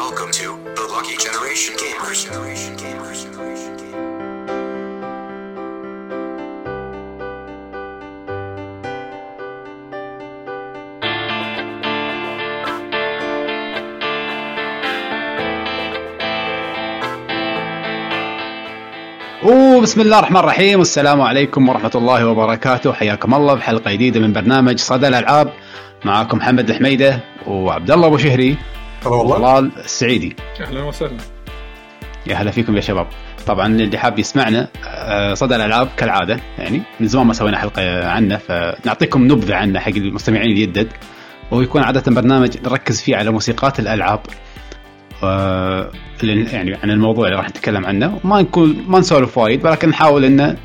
[0.00, 0.48] Welcome to
[0.78, 2.20] the Lucky Generation Gamers.
[2.24, 3.20] Generation Gamers.
[19.44, 20.78] وبسم الله الرحمن الرحيم.
[20.78, 22.92] والسلام عليكم ورحمة الله وبركاته.
[22.92, 25.52] حياكم الله بحلقة جديدة من برنامج صدى الألعاب.
[26.04, 28.56] معاكم محمد الحميدة وعبد الله أبو شهري.
[29.02, 29.34] هلا والله.
[29.36, 31.16] وطلال السعيدي أهلا وسهلا.
[32.26, 33.06] يا هلا فيكم يا شباب.
[33.46, 38.36] طبعا اللي حاب يسمعنا آه، صدى الألعاب كالعادة يعني من زمان ما سوينا حلقة عنه
[38.36, 40.88] فنعطيكم نبذة عنه حق المستمعين الجدد
[41.50, 43.80] ويكون عادة برنامج نركز فيه على موسيقات
[46.22, 48.20] اللي- يعني عن الموضوع اللي راح نتكلم عنه.
[48.24, 50.56] وما نكون ما نسولف وايد ولكن نحاول ان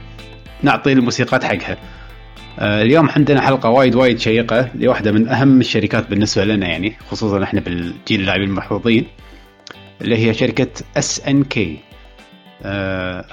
[0.64, 1.78] نعطي الموسيقات حقها.
[2.60, 7.44] آه، اليوم عندنا حلقة وايد وايد شيقة لواحدة من أهم الشركات بالنسبة لنا يعني خصوصا
[7.44, 9.08] إحنا بالجيل اللاعبين المحظوظين
[10.02, 11.80] اللي هي شركة اس ان كي.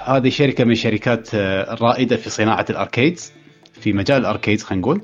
[0.07, 3.33] هذه شركة من الشركات آه، الرائده في صناعة الأركيدز
[3.73, 5.03] في مجال الأركيدز خلينا نقول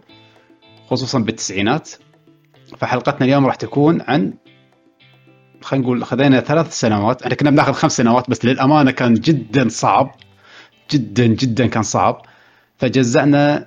[0.91, 1.91] خصوصا بالتسعينات.
[2.79, 4.35] فحلقتنا اليوم راح تكون عن
[5.63, 10.15] خلينا نقول خذينا ثلاث سنوات إحنا كنا بناخذ خمس سنوات بس للأمانة كان جدا صعب
[10.91, 12.23] جدا جدا كان صعب
[12.77, 13.67] فجزأنا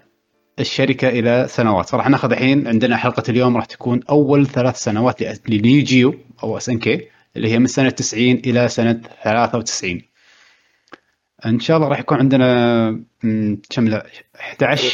[0.59, 5.83] الشركة إلى سنوات فراح ناخذ الحين عندنا حلقة اليوم راح تكون أول ثلاث سنوات لنيو
[5.83, 10.02] جيو أو SNK اللي هي من سنة 90 إلى سنة 93
[11.45, 13.03] إن شاء الله راح يكون عندنا
[13.69, 14.08] كم لا
[14.39, 14.93] 11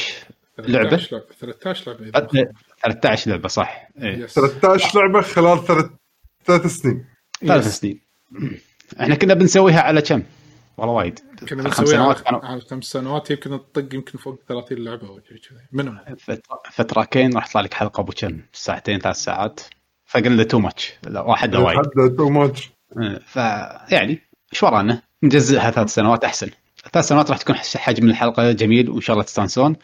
[0.59, 2.51] لعبة؟ 13 لعبة 13 لعبة إذا ما خاب.
[2.83, 4.17] 13 لعبة صح إيه.
[4.17, 4.33] yes.
[4.33, 5.85] 13 لعبة خلال ثلاث
[6.45, 7.05] ثلاث سنين
[7.45, 8.01] ثلاث سنين
[9.01, 10.23] إحنا كنا بنسويها على كم؟
[10.77, 11.19] والله وايد.
[11.49, 15.19] كنا خمس سنوات على- كانوا على خمس سنوات يمكن نطق يمكن فوق 30 لعبة أو
[15.29, 19.59] شيء كذي منهم فترة فتراكين راح يطلع لك حلقة أبو كم؟ ساعتين ثلاث ساعات.
[20.05, 21.79] فقلنا too much لا واحد وايد.
[22.17, 22.69] too much
[23.25, 24.21] فيعني
[24.53, 26.49] إيش ورانا؟ نجزئها ثلاث سنوات أحسن.
[26.93, 29.75] ثلاث سنوات راح تكون حجم الحلقة جميل وان شاء الله تستانسون.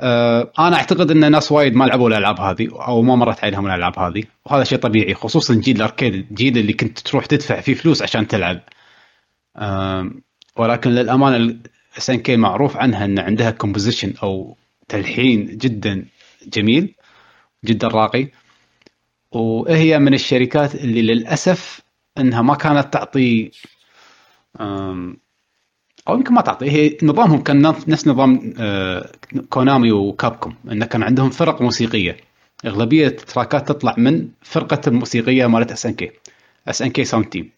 [0.00, 3.98] آه، أنا أعتقد إن ناس وايد ما لعبوا الألعاب هذه أو ما مرت عليهم الألعاب
[3.98, 4.22] هذه.
[4.46, 6.14] وهذا شيء طبيعي خصوصا جيل ال arcade.
[6.14, 8.60] الجيل اللي كنت تروح تدفع فيه فلوس عشان تلعب.
[10.56, 11.56] ولكن للأمانة
[12.10, 14.56] ان كي معروف عنها إن عندها composition أو
[14.88, 16.04] تلحين جدا
[16.46, 16.94] جميل
[17.64, 18.28] جدا راقي.
[19.32, 21.80] وهي من الشركات اللي للأسف
[22.18, 23.50] إنها ما كانت تعطي
[26.08, 29.10] أو يمكن ما تعطي هي نظامهم كان نف- نفس نظام آه،
[29.50, 32.16] كونامي وكابكوم انه كان عندهم فرق موسيقية.
[32.66, 36.10] أغلبية ال trackات تطلع من فرقة الموسيقية مالت SNK
[36.68, 37.50] SNK sound team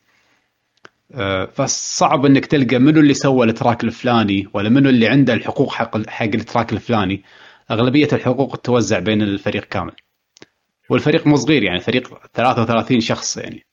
[1.53, 6.09] فصعب إنك تلقى منو اللي سوى ال track الفلاني ولا منو اللي عنده الحقوق حق
[6.09, 7.23] حق ال track الفلاني.
[7.71, 9.93] أغلبية الحقوق توزع بين الفريق كامل.
[10.91, 13.67] والفريق مو صغير يعني فريق 33 شخص يعني.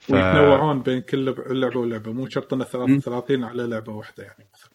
[0.00, 0.10] ف...
[0.10, 4.70] ويتنوعون بين كل لعبة ولعبة مو شرط انه 33 على لعبة واحدة يعني مثلا.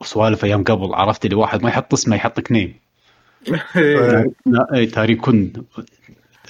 [0.00, 2.74] وسوالف أيام قبل عرفت اللي واحد ما يحط اسمه يحط name
[4.92, 5.52] تاريكون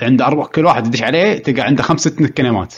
[0.02, 2.74] عنده أربع كل واحد يدش عليه تلقى عنده خمس ست كلمات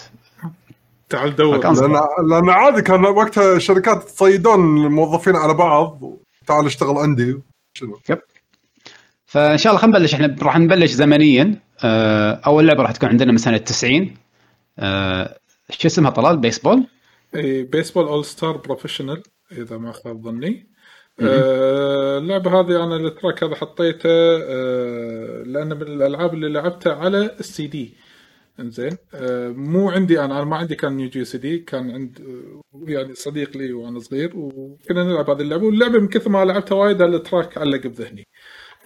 [1.12, 2.00] تعال دور لأن
[2.30, 6.00] لأن عادي كان وقتها شركات تصيدون الموظفين على بعض
[6.46, 7.40] تعال اشتغل عندي.
[7.74, 7.98] شنو؟
[9.26, 10.14] فإن شاء الله خلينا نبلش.
[10.14, 11.58] إحنا راح نبلش زمنيا.
[11.84, 14.14] آه، أول لعبة راح تكون عندنا من سنة 90
[14.78, 15.38] آه،
[15.70, 16.84] شو اسمها طلال؟ بيسبول
[17.34, 20.66] إيه، Baseball All Star Professional إذا ما خاب ظني.
[21.20, 24.08] آه، اللعبة هذه أنا ال track هذا حطيته
[24.42, 27.94] آه، لأنه من الألعاب اللي لعبتها على السي دي.
[28.62, 28.96] إنزين.
[29.14, 32.90] آه، مو عندي أنا أنا ما عندي كان يو جي سي دي كان عند آه،
[32.92, 37.02] يعني صديق لي وأنا صغير وكنا نلعب هذه اللعبة واللعبة من كثر ما لعبتها وايد
[37.03, 38.26] ال track علق بذهني.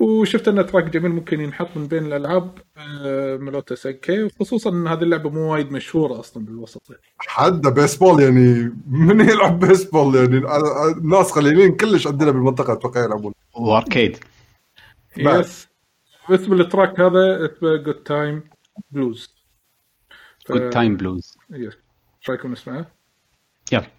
[0.00, 5.02] وشفت انه track جميل ممكن ينحط من بين الألعاب آه، ملوتا سكي وخصوصا أن هذه
[5.02, 6.90] اللعبة مو وايد مشهورة أصلا بالوسط.
[6.90, 7.02] يعني.
[7.18, 10.42] حد بيسبول يعني من يلعب بيسبول يعني؟
[10.96, 13.32] الناس قليلين كلش عندنا بالمنطقة أتوقع يلعبون.
[13.54, 14.16] و arcade.
[15.18, 15.68] Yes
[16.30, 18.42] اسم ال track هذا اسمه جود تايم
[18.90, 19.35] بلوز
[20.50, 21.74] جود تايم بلوز يس
[22.20, 22.86] إيش رايكم نسمعه؟
[23.72, 23.95] يلا Thank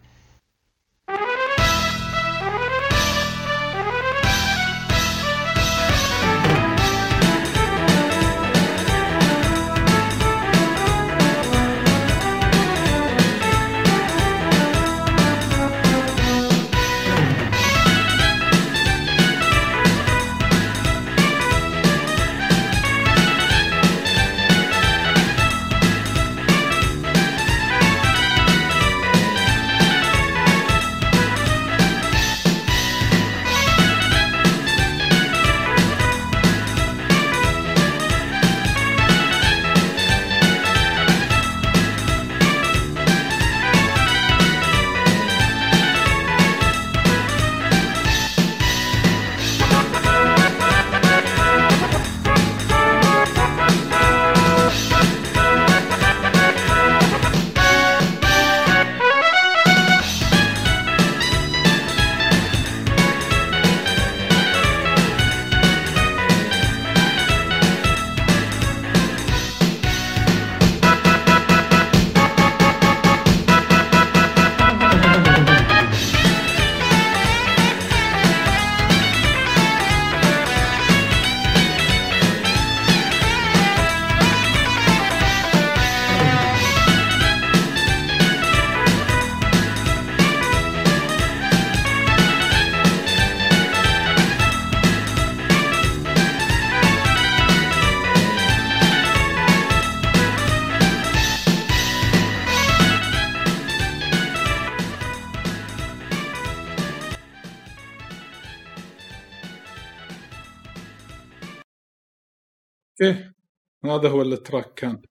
[113.99, 115.01] هذا هو ال track كان.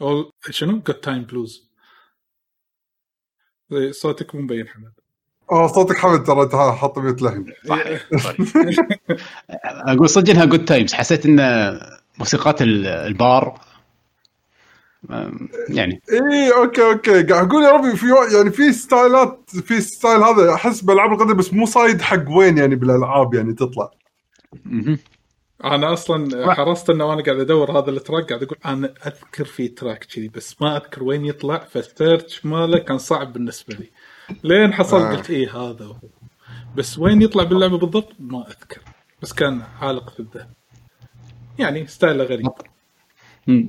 [0.00, 1.70] أو شنو؟ Good Time Blues
[3.90, 4.92] صوتك مو مبين حمد.
[5.52, 7.46] آه صوتك حمد ترى أنت حاط mute لهن
[9.88, 11.40] أقول صدق إنها good times حسيت إن
[12.18, 13.60] موسيقات ال- البار
[15.68, 16.00] يعني.
[16.12, 17.22] اي okay okay.
[17.22, 18.06] قاعد أقول يا ربي في
[18.36, 22.74] يعني في ستايلات في style هذا أحس بالألعاب القديمة بس مو صايد حق وين يعني
[22.76, 23.90] بالألعاب يعني تطلع.
[25.64, 29.68] أنا أصلا حرصت إنه وأنا قاعد أدور هذا ال track قاعد أقول أنا أذكر في
[29.68, 33.90] track كذي بس ما أذكر وين يطلع ف ال search ماله كان صعب بالنسبة لي.
[34.44, 35.16] لين حصلت آه.
[35.16, 35.84] قلت إيه هذا.
[35.84, 35.96] هو
[36.76, 38.80] بس وين يطلع باللعبة بالضبط؟ ما أذكر.
[39.22, 40.48] بس كان عالق في الذهن.
[41.58, 42.48] يعني style ه غريب.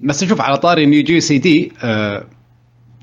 [0.03, 2.27] بس شوف على طاري Neo Geo CD آه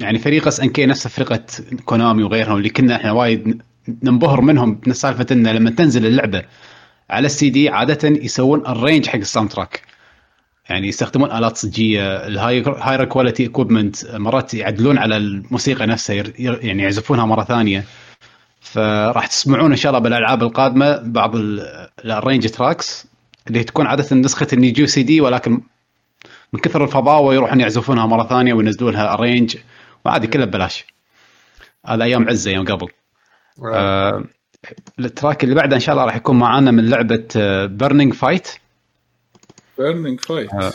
[0.00, 1.44] يعني فريق SNK نفس فرقة
[1.84, 3.62] Konami وغيرهم اللي كنا إحنا وايد
[4.02, 6.42] ننبهر منهم من سالفه إنه لما تنزل اللعبة
[7.10, 9.82] على السي دي عادة يسوون ال arrange حق ال sound track
[10.70, 16.82] يعني يستخدمون آلات صجية ال high higher quality equipment مرات يعدلون على الموسيقى نفسها يعني
[16.82, 17.84] يعزفونها مرة ثانية.
[18.60, 23.06] فراح تسمعون إن شاء الله بالألعاب القادمة بعض ال- ال arrange tracks
[23.48, 25.60] اللي تكون عادة نسخة ال Neo CD ولكن
[26.52, 29.56] من كثر الفضاوه يروحون يعزفونها مرة ثانية وينزلون لها arrange
[30.04, 30.84] وعادي كلها ببلاش.
[31.86, 32.88] هذا أيام عزة يوم قبل.
[33.74, 34.24] آه
[34.98, 37.28] ال track اللي بعده إن شاء الله راح يكون معانا من لعبة
[37.66, 38.48] Burning Fight
[39.78, 40.72] Burning Fight آه.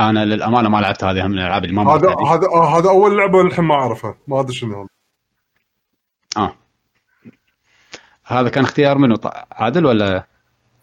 [0.00, 2.08] أنا للأمانة ما لعبت هذه من الألعاب اللي ما هذا.
[2.08, 4.18] هذا آه هذا أول لعبة الحين ما أعرفها.
[4.28, 4.88] ما أدري شنو هذا.
[6.36, 6.54] آه.
[8.24, 9.16] هذا كان اختيار منه.
[9.16, 10.22] ط- عادل ولا اي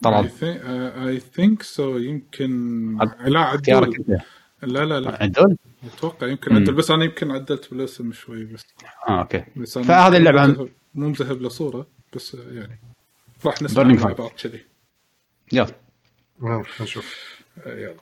[0.02, 4.22] طلال؟ Think so يمكن لا عدول أنت.
[4.62, 5.22] لا لا لا.
[5.22, 5.56] عدول؟
[5.94, 8.66] أتوقع يمكن عدل بس أنا يمكن عدلت بالاسم شوي بس.
[9.08, 9.44] آه أوكي.
[9.66, 11.86] فهذه اللعبة مو مذهب- مو مذهب له صورة
[12.16, 12.80] بس يعني
[13.46, 14.12] راح نسمع مع.
[14.12, 14.64] بعض كذي.
[15.52, 15.74] يلا.
[16.80, 17.16] نشوف.
[17.66, 17.96] آه، يلا.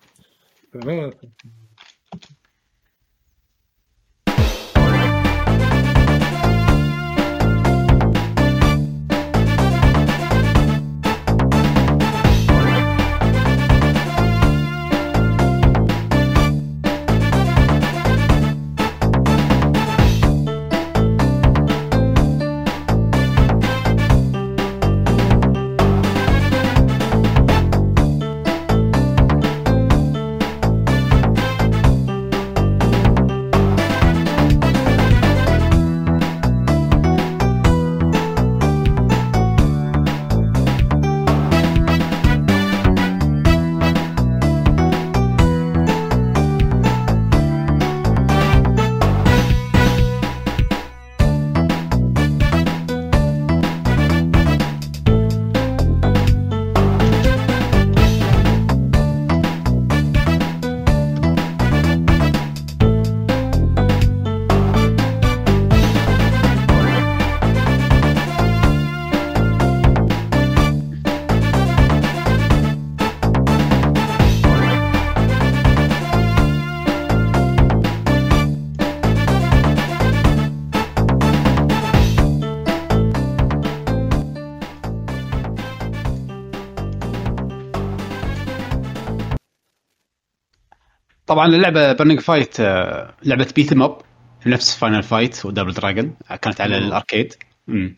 [91.37, 93.99] طبعا اللعبه برنينج فايت آه، لعبة بيثم اب
[94.47, 97.35] نفس فاينل فايت ودبل دراجون كانت على الأركيد
[97.67, 97.97] مم.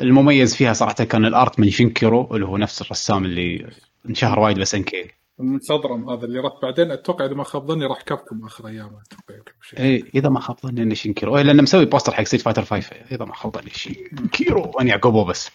[0.00, 3.66] المميز فيها صراحة كان الأرت من شينكيرو اللي هو نفس الرسام اللي
[4.08, 7.86] انشهر وايد بس ان كي المنصدرم هذا اللي راح بعدين أتوقع إذا ما خاب ظني
[7.86, 9.42] راح كابكم آخر ايامه أتوقع.
[9.78, 12.96] اي إذا ما خاب ظني إنه شينكيرو إيه لأنه مسوي بوستر حق ستيت فايتر 5
[13.12, 15.50] إذا ما خاب ظني شينكيرو وان يعقوبه بس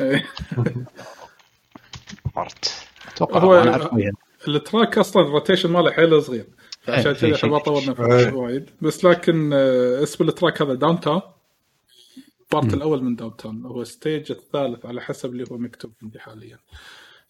[0.00, 0.24] إيه.
[2.38, 4.10] Art أتوقع هو- أنا.
[4.48, 6.46] ال track أصلا ال rotation ماله حيل صغير.
[6.88, 8.24] عشان إيه، كذا شيء- ما طولنا إيه.
[8.30, 8.70] فيه وايد.
[8.82, 11.20] بس لكن آه، اسم ال track هذا Down Town
[12.42, 16.18] ال part الأول من Down Town هو stage الثالث على حسب اللي هو مكتوب عندي
[16.20, 16.58] حاليا.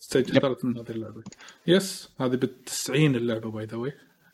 [0.00, 1.22] stage الثالث من هذه اللعبة.
[1.66, 3.92] Yes هذه بال 90 اللعبة by the way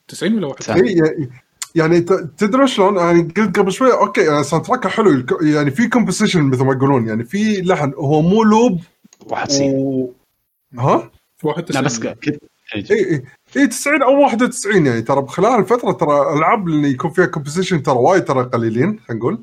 [0.09, 0.75] 90 ولا واحد؟ صح.
[0.75, 1.31] إي، يعني-
[1.75, 2.01] يعني
[2.39, 5.27] تدري شلون؟ يعني قلت قبل شوي okay يعني sound track حلو.
[5.43, 7.09] يعني في composition مثل ما يقولون.
[7.09, 7.93] يعني في لحن.
[7.97, 8.81] هو مو loop.
[9.27, 10.13] واحد سي و...
[10.79, 11.11] ها؟
[11.43, 12.39] 91 لا بس كنت
[12.75, 13.23] اي اي
[13.57, 17.95] اي 90 أو 91 يعني ترى خلال الفترة ترى الالعاب اللي يكون فيها كومبوزيشن ترى
[17.97, 19.39] وايد ترى قليلين خلينا نقول.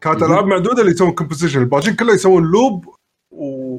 [0.00, 2.84] كانت ألعاب معدودة اللي يسوون كومبوزيشن الباقيين كله يسوون لوب
[3.30, 3.78] و...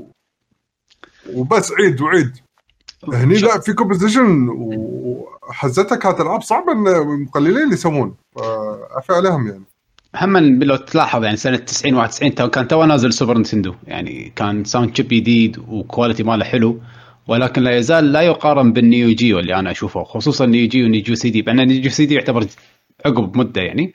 [1.34, 2.32] وبس عيد وعيد.
[3.14, 9.64] هني لا في كومبوزيشن وحزتها كانت ألعاب صعبة إن مقللين اللي يسوون فعفى عليهم يعني.
[10.16, 14.64] هم لو تلاحظ يعني سنة 90 91 تو- كان تو نازل Super Nintendo يعني كان
[14.64, 16.80] sound chip جديد و quality ماله حلو.
[17.30, 21.16] ولكن لا يزال لا يقارن بال Neo Geo اللي أنا أشوفه خصوصا Neo Geo و
[21.16, 22.46] Neo CD بان Neo CD يعتبر
[23.06, 23.94] عقب مدة يعني.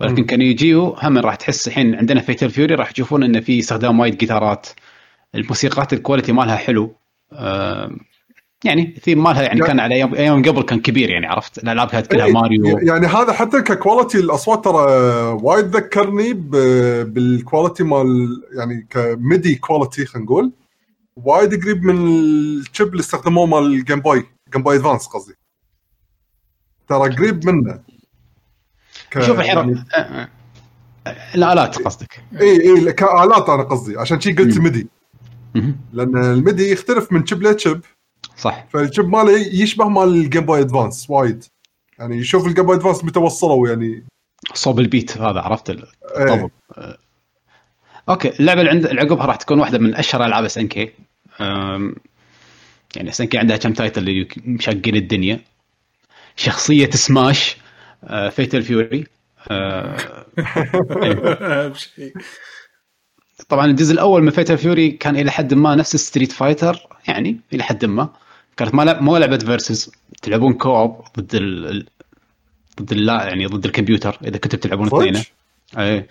[0.00, 3.58] ولكن ك Neo Geo هم راح تحس الحين عندنا Fatal Fury راح تشوفون انه في
[3.58, 4.66] استخدام وايد جيتارات.
[5.34, 6.94] الموسيقات ال quality مالها حلو.
[8.64, 11.88] يعني الثيم مالها يعني يعني- كان على أيام أيام قبل كان كبير يعني عرفت؟ الألعاب
[11.88, 12.78] كانت كلها إيه، ماريو.
[12.78, 14.82] يعني هذا حتى ك quality الأصوات ترى
[15.42, 16.32] وايد ذكرني
[17.04, 20.52] بال quality مال يعني ك MIDI quality خلينا نقول.
[21.16, 25.34] وايد قريب من ال chip اللي استخدموه مال ال Game Boy Game Boy Advance قصدي
[26.88, 27.80] ترى قريب منه
[29.10, 30.28] ك- شوف الحين يعني آه، آه.
[31.34, 34.58] الالات قصدك إي إي كآلات أنا قصدي عشان شي قلت.
[34.58, 34.88] MIDI.
[35.92, 37.80] لأن ال MIDI يختلف من chip ل chip
[38.36, 41.44] صح فال chip ماله يشبه مال ال Game Boy Advance وايد
[41.98, 44.04] يعني شوف ال Game Boy Advance متى وصلوا يعني
[44.54, 45.88] صوب البيت هذا عرفت ال-.
[46.18, 46.98] الطبل آه.
[48.08, 50.92] Okay اللعبة اللي عند اللي عقبها راح تكون واحدة من أشهر ألعاب SNK
[51.40, 55.40] يعني كي عندها كم title اللي مشقين الدنيا.
[56.36, 57.56] شخصية Smash
[58.30, 59.04] Fatal Fury
[59.50, 59.96] أهم
[61.74, 62.12] شيء.
[63.48, 67.62] طبعا الجزء الأول من Fatal Fury كان إلى حد ما نفس Street Fighter يعني إلى
[67.62, 68.08] حد ما.
[68.56, 69.90] كانت ما لعب- مو لعبة versus
[70.22, 71.86] تلعبون co-op ضد ال
[72.82, 75.24] ضد لا يعني ضد الكمبيوتر إذا كنتوا تلعبون صدق؟ اثنين.
[75.78, 76.06] اي آه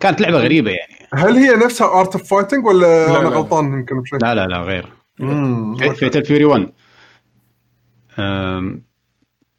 [0.00, 3.36] كانت لعبة غريبة يعني هل هي نفسها Art of Fighting ولا لا، أنا لا.
[3.36, 4.92] غلطان يمكن بشيء؟ لا لا لا غير.
[5.94, 6.68] Fatal Fury 1
[8.18, 8.82] أم،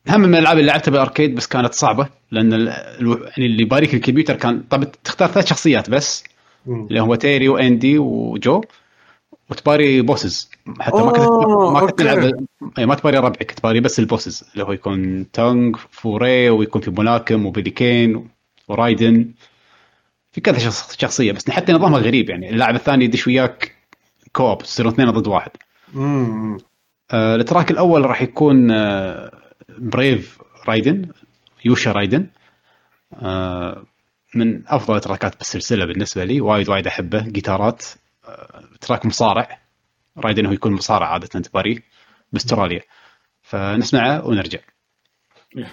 [0.09, 4.35] هم من الألعاب اللي لعبتها بال arcade بس كانت صعبة لأن يعني اللي باريك الكمبيوتر
[4.35, 6.23] كان طب تختار ثلاث شخصيات بس
[6.65, 6.88] مم.
[6.88, 8.61] اللي هو تيري وأندي وجو
[9.50, 12.00] وتباري bosses حتى ما كنت آه، ما كنت.
[12.00, 12.31] تلعب
[12.77, 16.81] أي ما تباري ربعك تباري بس ال bosses اللي هو يكون Tung Fu Rue ويكون
[16.81, 18.27] في ملاكم و Billy Kane
[18.67, 19.31] ورايدن
[20.31, 22.50] في كذا شخص- شخصية بس حتى نظامها غريب يعني.
[22.50, 23.75] اللاعب الثاني يدش وياك
[24.34, 25.51] co-op تصيرون اثنين ضد واحد.
[27.11, 29.31] آه، ال track الأول راح يكون آه،
[29.70, 31.10] Brave Raiden،
[31.65, 32.27] Yusha Raiden
[33.13, 33.83] آه،
[34.35, 36.41] من أفضل التراكات بالسلسلة بالنسبة لي.
[36.41, 37.21] وايد وايد أحبه.
[37.29, 37.85] جيتارات
[38.27, 39.59] آه، track مصارع.
[40.17, 41.83] رايدن هو يكون مصارع عادة تباريه
[42.33, 42.81] بأستراليا.
[43.41, 44.59] فنسمعه ونرجع.
[45.57, 45.67] أوكي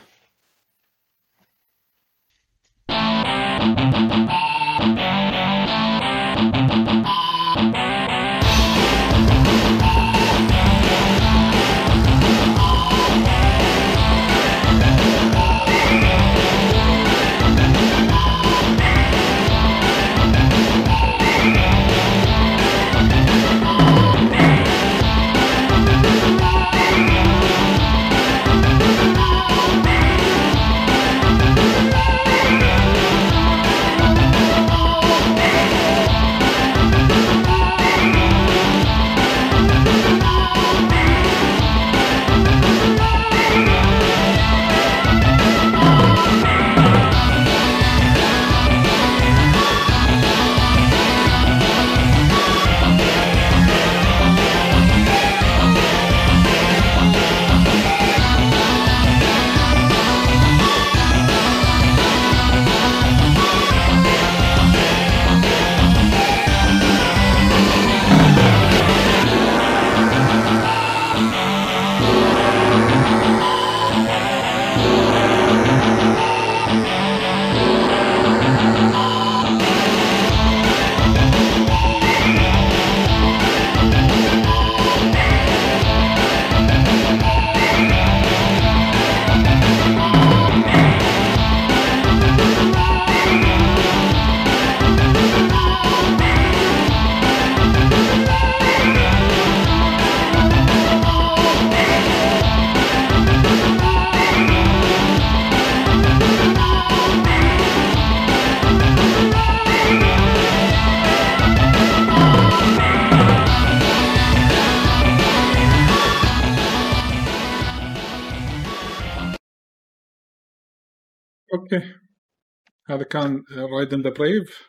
[123.88, 124.68] Raiden the Brave؟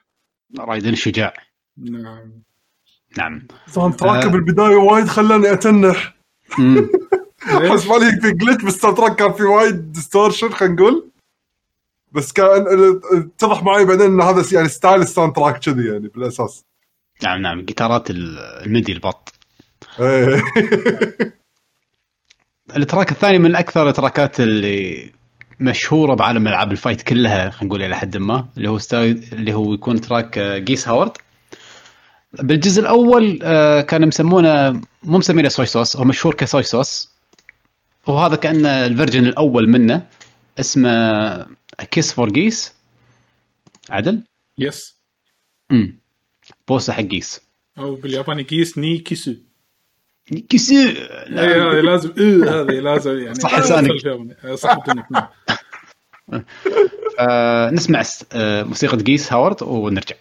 [0.60, 1.34] رايدن الشجاع
[1.78, 2.42] نعم.
[3.18, 3.48] نعم.
[3.68, 4.28] soundtrack آه.
[4.28, 6.16] بالبداية وايد خلاني أتنح؟
[7.42, 11.10] حس مالي في glitch بال soundtrack كان في وايد distortion خلينا نقول.
[12.12, 12.48] بس كان
[13.14, 16.66] اتضح معي بعدين إن هذا يعني style ال soundtrack كذي يعني بالأساس.
[17.24, 17.62] نعم نعم.
[17.66, 19.34] جيتارات ال- ال MIDI البط.
[20.00, 20.44] إيه.
[22.78, 25.12] ال track الثاني من أكثر التراكات اللي
[25.60, 29.54] مشهورة بعالم ألعاب ال fight كلها خلينا نقول إلى حد ما اللي هو style اللي
[29.54, 31.12] هو يكون track آه، Geese Howard.
[32.34, 34.72] بالجزء الأول آه، كانوا مسمونه
[35.04, 37.10] مو مسمينه صويا صوص هو مشهور كصويا صوص
[38.08, 40.08] وهذا كان ال version الأول منه
[40.60, 41.48] اسمه
[41.92, 42.74] Kiss for Geese
[43.90, 44.24] عدل؟
[44.58, 44.96] yes
[45.72, 46.00] امم
[46.68, 47.42] بوسة حق Geese
[47.78, 49.34] أو بالياباني Geese ni kissu
[50.50, 50.94] o kissu o اي
[51.30, 53.92] هذه لازم إيه هذه لازم يعني صح لسانك.
[54.56, 56.44] صح نعم.
[57.20, 60.16] آه نسمع آه موسيقى جيس هاورد ونرجع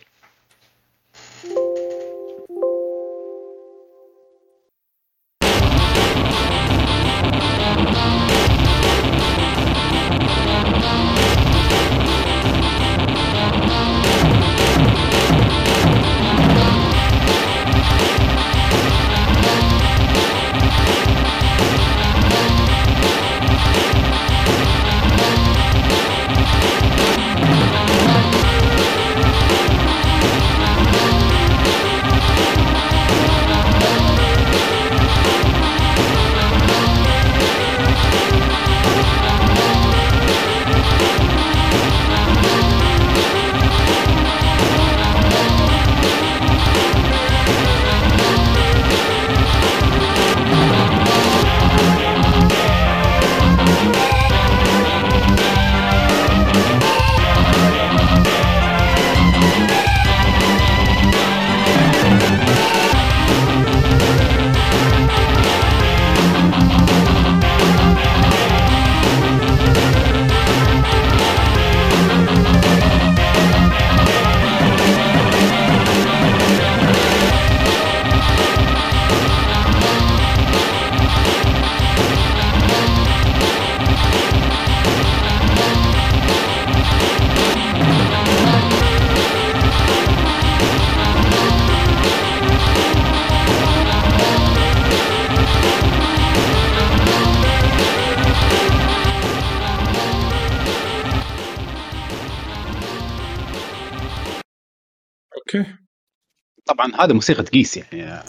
[106.79, 108.23] طبعا هذا موسيقى Geese يعني.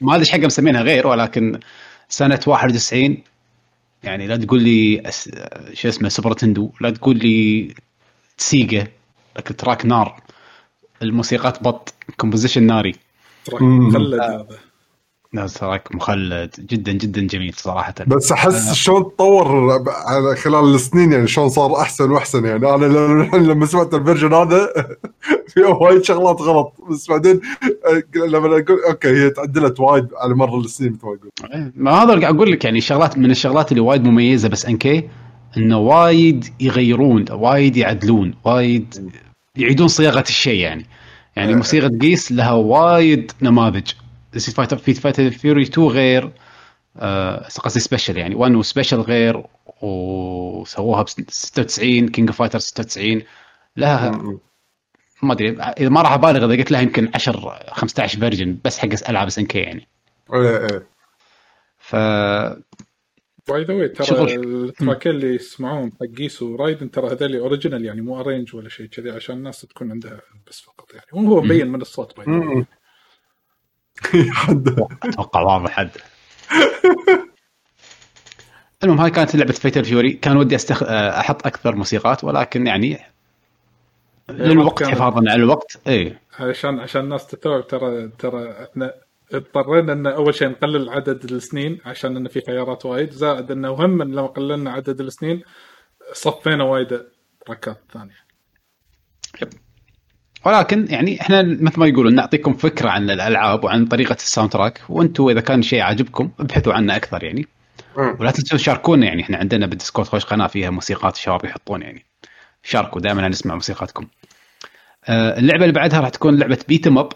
[0.00, 1.60] ما أدري إيش حق مسمينها غير ولكن
[2.08, 3.16] سنة 91
[4.02, 5.30] يعني لا تقول لي أس...
[5.72, 7.74] شو اسمه Super Nintendo لا تقول لي
[8.36, 8.86] سيجا
[9.36, 10.22] لكن track نار.
[11.02, 12.94] الموسيقات بط composition ناري.
[13.44, 13.62] track.
[13.62, 14.20] مخلد.
[14.20, 14.46] هذا
[15.46, 16.50] track مخلد.
[16.58, 17.94] جدا جدا جميل صراحة.
[18.06, 23.66] بس أحس شلون تطور على خلال السنين يعني شلون صار أحسن وأحسن يعني أنا لما
[23.66, 24.68] سمعت ال version هذا
[25.54, 26.72] في وايد شغلات غلط.
[26.90, 27.40] بس بعدين
[28.14, 32.22] لما أقول okay هي تعدلت وايد على مر السنين مثل ما أقول ما هذا اللي
[32.22, 35.08] قاعد أقول لك يعني شغلات من الشغلات اللي وايد مميزة ب SNK
[35.56, 39.12] إنه وايد يغيرون وايد يعدلون وايد
[39.56, 40.86] يعيدون صياغة الشيء يعني.
[41.36, 41.56] يعني آه.
[41.56, 43.90] موسيقى Geese لها وايد نماذج.
[44.40, 46.32] في Fatal في Fatal Fury 2 غير
[46.96, 48.34] آه، قصدي Special يعني.
[48.34, 49.46] 1 و Special غير
[49.82, 53.22] وسووها ب 96 King of Fighters 96
[53.76, 54.10] لها
[55.22, 58.88] ما أدري إذا ما راح أبالغ إذا قلت لها يمكن 10 15 version بس حق
[59.08, 59.88] العاب SNK يعني.
[60.34, 60.86] إيه إيه.
[61.78, 61.96] ف
[63.48, 64.34] by the way ترى.
[64.34, 68.68] ال track ين اللي يسمعون حق Geese ورايدن ترى هذول original يعني مو arrange ولا
[68.68, 71.06] شيء كذي عشان الناس تكون عندها بس فقط يعني.
[71.12, 72.66] وهو مبين من الصوت باي
[75.04, 75.90] أتوقع واضح حد.
[78.84, 80.82] المهم هاي كانت لعبة Fatal Fury كان ودي أستخ...
[80.82, 82.98] أحط أكثر موسيقات ولكن يعني
[84.30, 85.80] للوقت كانت- حفاظا على الوقت.
[85.88, 88.94] اي عشان عشان الناس تستوعب ترى ترى إحنا
[89.34, 93.10] اضطرينا إن أول شيء نقلل عدد السنين عشان انه في خيارات وايد.
[93.10, 95.42] زائد إنه إن لما قللنا عدد السنين
[96.12, 97.02] صفينا وايد
[97.46, 98.26] تراكات ثانية.
[100.46, 105.28] ولكن يعني إحنا مثل ما يقولون نعطيكم فكرة عن الألعاب وعن طريقة ال soundtrack وأنتم
[105.28, 107.46] إذا كان شيء عاجبكم ابحثوا عنه أكثر يعني.
[107.96, 112.04] ولا تنسوا تشاركونا يعني إحنا عندنا بال Discord خوش قناة فيها موسيقات الشباب يحطون يعني.
[112.62, 114.06] شاركوا دائما نسمع موسيقاتكم.
[115.04, 117.12] آه، اللعبة اللي بعدها راح تكون لعبة beat 'em up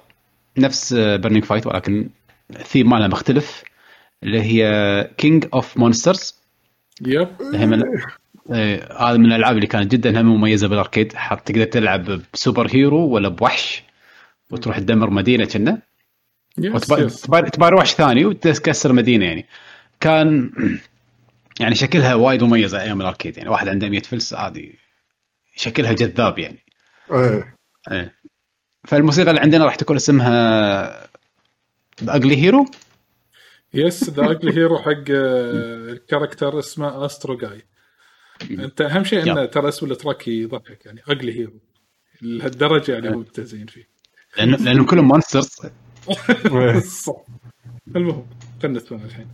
[0.58, 2.08] نفس Burning Fight ولكن
[2.50, 3.62] الثيم مالها مختلف
[4.22, 6.34] اللي هي King of Monsters
[7.00, 7.28] yep.
[7.54, 8.06] هي من آه،
[8.50, 11.12] هذا من الألعاب اللي كانت جدا هم مميزة بال arcade.
[11.16, 13.82] حط تقدر تلعب ب superhero ولا بوحش
[14.50, 15.82] وتروح تدمر مدينة كنا.
[17.52, 19.46] تباري وحش ثاني وتكسر مدينة يعني.
[20.00, 20.50] كان
[21.60, 23.50] يعني شكلها وايد مميزة أيام ال arcade يعني.
[23.50, 24.72] واحد عنده 100 فلس هذه
[25.56, 26.58] شكلها جذاب يعني.
[27.12, 27.54] إيه.
[27.90, 28.14] إيه.
[28.84, 31.08] فالموسيقى اللي عندنا راح تكون اسمها
[32.08, 32.66] اجلي هيرو
[33.74, 37.62] يس ذا اجلي هيرو حق آه، ال character اسمه Astro Guy
[38.50, 39.44] أنت أهم شيء انه.
[39.44, 41.60] ترى اسم ال track يضحك يعني Ugly Hero.
[42.22, 43.88] لهالدرجة يعني هو التزيين فيه.
[44.38, 45.50] لأنه لانهم كلهم مونسترز.
[47.04, 47.24] صح.
[47.96, 48.26] المهم
[48.62, 49.26] خلينا نسمع الحين.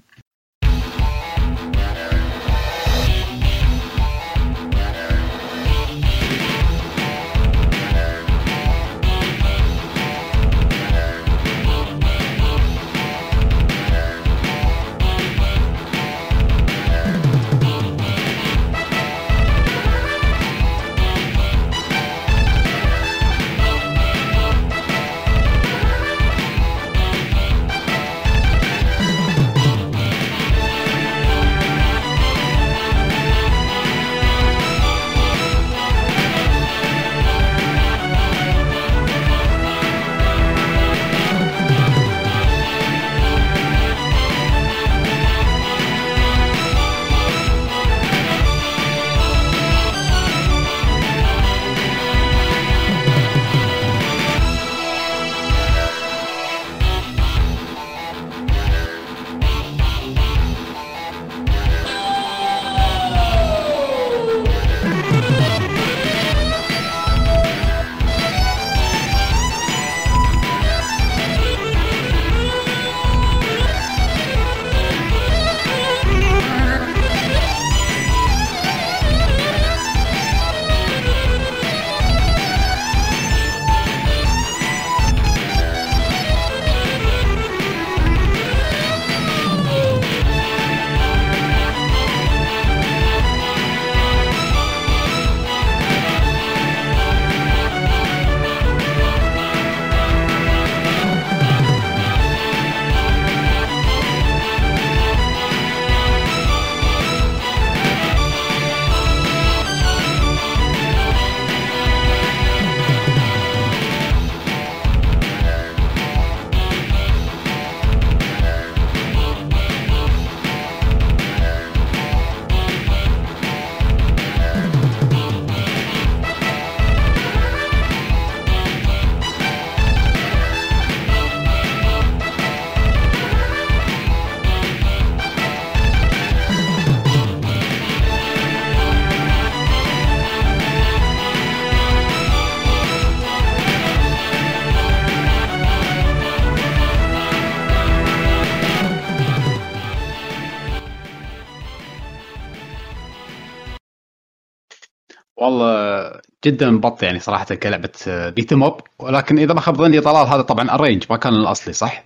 [156.44, 160.42] جدا بط يعني صراحة كلعبة beat 'em up ولكن إذا ما خاب ظني طلال هذا
[160.42, 162.04] طبعا ال arrange ما كان الأصلي صح؟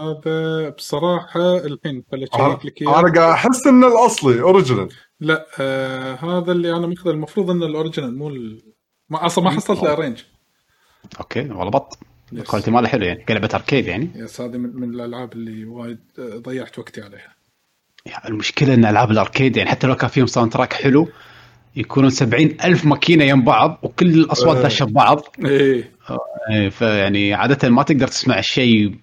[0.00, 4.88] هذا بصراحة الحين خليني اشيك لك أنا اياه قاعد أحس إنه الأصلي original
[5.20, 8.62] لا آه هذا اللي أنا ماخذه المفروض انه ال original مو ال...
[9.10, 10.22] ما أصلا ما حصلت له arrange
[11.20, 11.98] okay والله بط.
[12.32, 14.10] ال quality ماله حلو يعني كلعبة arcade يعني.
[14.14, 17.36] yes هذه من, من الألعاب اللي وايد آه، ضيعت وقتي عليها.
[18.28, 21.08] المشكلة إن ألعاب ال arcade يعني حتى لو كان فيهم soundtrack حلو
[21.76, 24.62] يكونون سبعين ألف ماكينة يم بعض وكل الأصوات آه.
[24.62, 25.90] داشة ببعض إيه.
[26.50, 28.94] إيه، فيعني عادة ما تقدر تسمع الشيء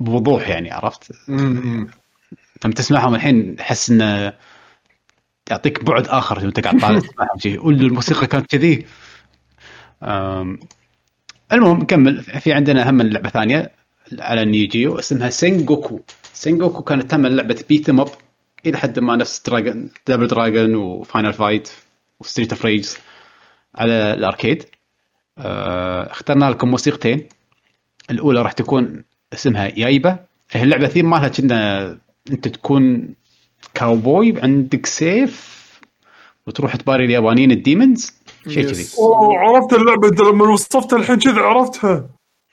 [0.00, 4.32] بوضوح يعني عرفت؟ لما تسمعهم الحين تحس انه
[5.50, 7.68] يعطيك بعد آخر وانت قاعد طالع تسمعهم شيء.
[7.68, 8.86] الموسيقى كانت كذي.
[11.52, 13.70] المهم نكمل في عندنا هم لعبة ثانية
[14.18, 16.00] على Neo Geo اسمها Sengoku.
[16.32, 18.08] Sengoku كانت تعمل لعبة beat up
[18.66, 21.70] إلى حد ما نفس Dragon Double Dragon و Final Fight
[22.20, 22.88] و Street of Rage
[23.74, 24.64] على ال arcade.
[25.38, 27.28] أه، اخترنا لكم موسيقتين.
[28.10, 30.18] الأولى راح تكون اسمها يايبا.
[30.50, 31.98] هي اللعبة ثيم مالها كنا
[32.30, 33.14] أنت تكون
[33.74, 35.54] كاوبوي عندك سيف
[36.46, 38.14] وتروح تباري اليابانيين ال demons.
[38.48, 38.86] شيء كذي.
[38.98, 42.08] أوه عرفت اللعبة د- لما وصفتها الحين كذا عرفتها.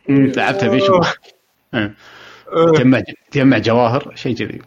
[0.09, 1.01] لعبتها بيشو.
[1.73, 1.93] آه.
[2.75, 4.61] تجمع تجمع جواهر شيء كذي.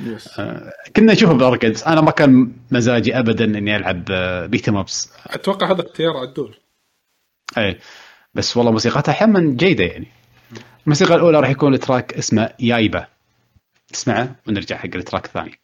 [0.00, 0.40] yes
[0.96, 4.04] كنا نشوفه بال arcades أنا ما كان مزاجي ابدا إني ألعب
[4.50, 6.56] beat ups أتوقع هذا اختيار عدول.
[7.58, 7.78] اي
[8.34, 10.06] بس والله موسيقتها أحيانا جيدة يعني.
[10.84, 13.06] الموسيقى الأولى راح يكون ال track اسمه يايبا
[13.94, 15.58] اسمعه ونرجع حق ال track الثاني.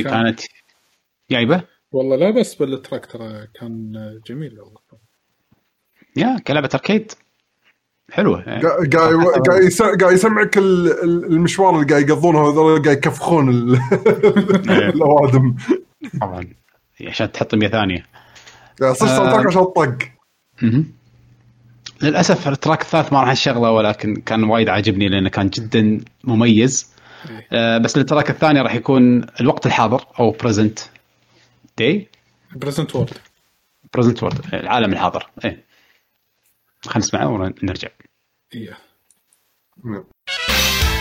[0.00, 0.40] كان كانت
[1.30, 3.92] جايبة والله لا بس بالتراك ترى كان
[4.26, 4.80] جميل والله
[6.16, 7.12] يا كلعبة أركيد
[8.12, 8.42] حلوة.
[8.44, 9.14] قاعد قاعد
[9.48, 13.78] قاعد يس- قاعد يسمعك ال- ال- المشوار اللي قاعد يقضونه هذول قاعد يكفخون ال-
[14.94, 15.54] الأوادم
[16.20, 16.46] طبعا
[17.06, 18.06] عشان تحط 100 ثانية
[18.80, 19.16] يعني صدق آه.
[19.30, 19.98] ساوند عشان طق.
[22.02, 26.91] للأسف التراك الثالث ما راح نشغله ولكن كان وايد عاجبني لأنه كان جدا مميز إيه.
[27.78, 30.80] بس ال track الثاني راح يكون الوقت الحاضر أو present
[31.78, 32.08] day
[32.56, 33.10] present world
[33.94, 35.30] present world العالم الحاضر.
[35.44, 35.64] إيه.
[36.84, 37.88] خلينا نسمعه ونرجع.
[38.54, 38.78] إيه.
[39.84, 40.91] حسيته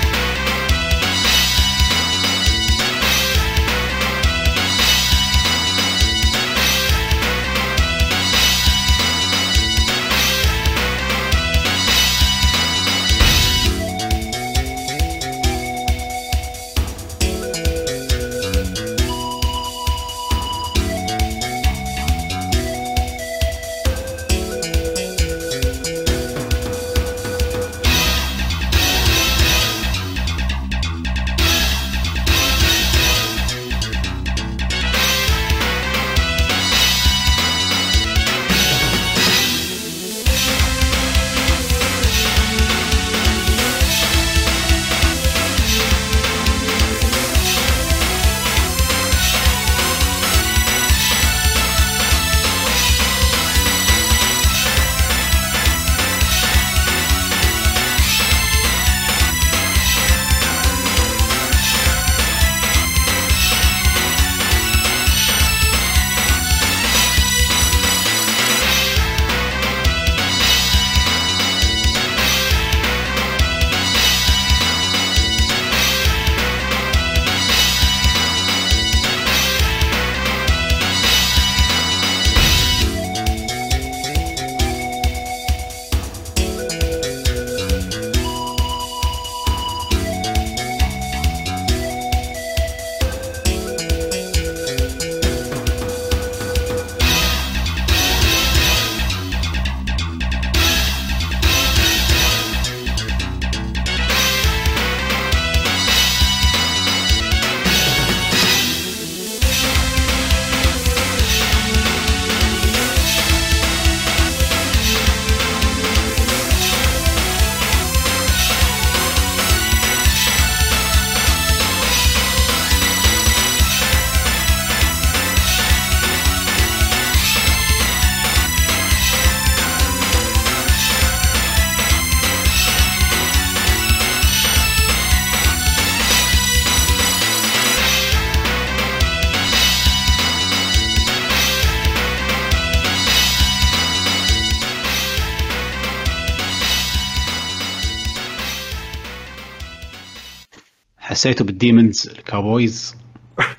[151.66, 152.96] بال demons ال cowboys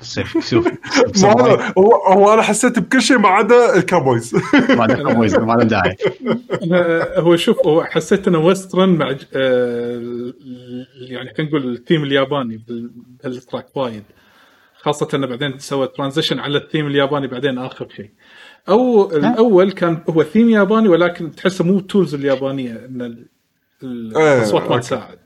[0.01, 0.27] شوف
[1.77, 4.35] هو هو أنا حسيت بكل شيء ما عدا ال cowboys
[4.77, 5.95] ما له cowboys ما له داعي
[6.51, 10.33] أنا- هو شوف هو حسيت إنه western مع آه،
[10.95, 12.91] يعني خلينا نقول الثيم الياباني بال-
[13.23, 14.03] بال track وايد
[14.81, 18.09] خاصة إنه بعدين سوى transition على الثيم الياباني بعدين آخر شيء.
[18.69, 23.17] أو الأول كان هو ثيم ياباني ولكن تحسه مو tools اليابانية إن إيه،
[23.83, 24.77] الأصوات ما.
[24.77, 25.17] تساعد.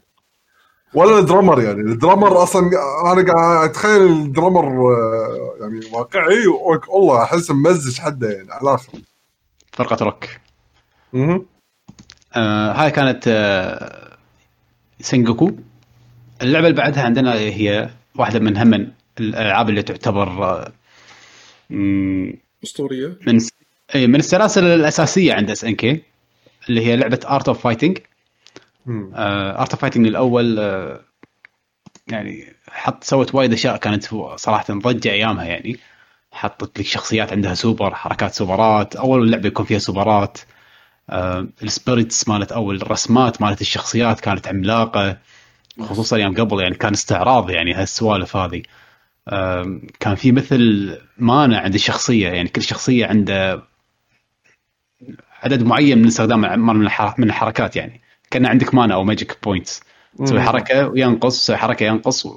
[0.93, 1.81] ولا الدرامر يعني.
[1.81, 2.61] الدرامر أصلا
[3.13, 6.47] أنا قاعد أتخيل الدرامر آه، يعني واقعي.
[6.87, 8.91] والله أحس ممزج حده يعني على الآخر
[9.71, 10.25] فرقة روك.
[12.35, 14.17] آه هاي كانت آه
[15.01, 15.51] سنجوكو
[16.41, 20.71] اللعبة اللي بعدها عندنا هي واحدة من هم الألعاب اللي تعتبر آه
[22.63, 23.17] أسطورية.
[23.27, 23.39] من
[23.95, 26.01] إي من السلاسل الأساسية عند SNK
[26.69, 27.97] اللي هي لعبة Art of Fighting.
[28.89, 31.01] Art of Fighting الأول آه،
[32.07, 35.79] يعني حط سوت وايد أشياء كانت صراحة ضجة أيامها يعني.
[36.31, 40.37] حطت لك شخصيات عندها سوبر حركات سوبرات أول لعبة يكون فيها سوبرات.
[41.09, 45.17] آه، ال sprites مالت اول الرسمات مالت الشخصيات كانت عملاقة
[45.81, 48.63] خصوصا أيام قبل يعني كان استعراض يعني هالسوالف هذه.
[49.29, 53.63] آم، كان في مثل mana عند الشخصية يعني كل شخصية عنده
[55.43, 56.59] عدد معين من استخدام
[57.17, 58.01] من الحركات يعني.
[58.31, 59.81] كأن عندك mana أو magic points
[60.25, 62.27] تسوي حركة وينقص تسوي حركة ينقص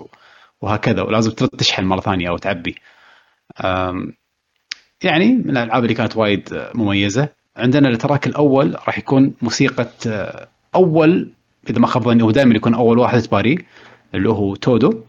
[0.61, 1.03] وهكذا.
[1.03, 2.77] ولازم ترد تشحن مرة ثانية أو تعبي.
[5.03, 7.29] يعني من الألعاب اللي كانت وايد مميزة.
[7.57, 11.33] عندنا ال track الأول راح يكون موسيقى آه، أول
[11.71, 13.59] إذا ما خاب ظني هو دائما يكون أول واحد تباري
[14.15, 15.03] اللي هو Todo.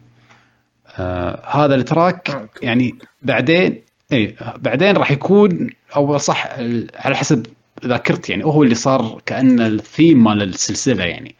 [0.97, 2.49] آه هذا ال track آه،.
[2.61, 6.47] يعني بعدين اي بعدين راح يكون أو صح
[6.95, 7.45] على حسب
[7.85, 11.35] ذاكرتي يعني هو اللي صار كأن الثيم مال السلسلة يعني.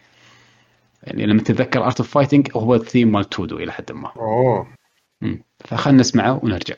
[1.04, 4.12] يعني لما تتذكر Art of Fighting هو الثيم مال Todo إلى حد ما.
[4.16, 4.68] أوه.
[5.66, 6.76] فخلنا نسمعه ونرجع.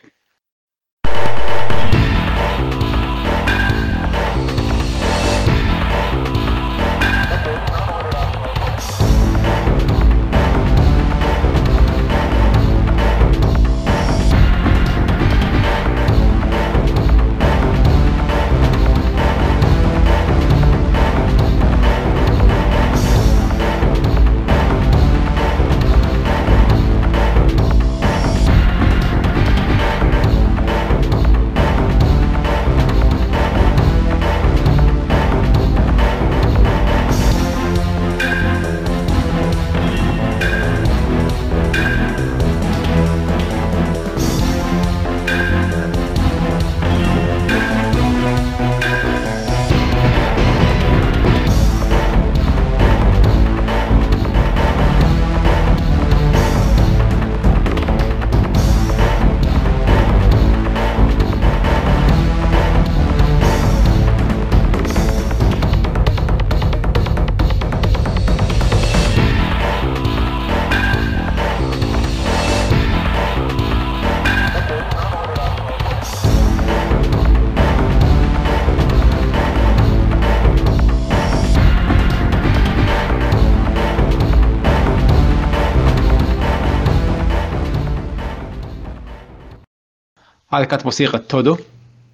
[90.64, 91.58] هذه كانت موسيقى Todo.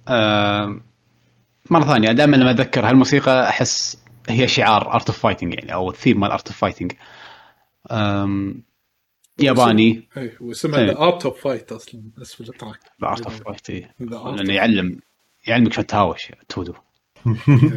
[0.08, 0.80] آه
[1.70, 6.20] مرة ثانية دائما لما اتذكر هالموسيقى أحس هي شعار Art of Fighting يعني أو الثيم
[6.20, 6.92] مال Art of Fighting
[9.38, 10.08] ياباني.
[10.40, 10.86] واسمها.
[10.86, 12.78] The Art of Fight أصلا اسم ال track.
[13.02, 15.00] Art of Fight لأنه يعلم
[15.46, 16.74] يعلمك شلون تهاوش Todo.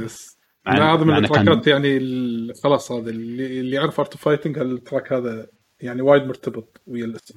[0.04, 0.38] yes
[0.68, 2.00] هذا من التراكات يعني
[2.64, 5.48] خلاص هذا اللي, يعرف Art of Fighting ال track هذا
[5.80, 7.36] يعني وايد مرتبط ويا الاسم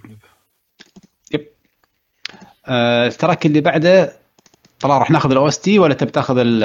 [2.69, 4.13] ال track اللي بعده
[4.81, 6.63] طلع راح ناخذ ال OST ولا تبي تاخذ ال-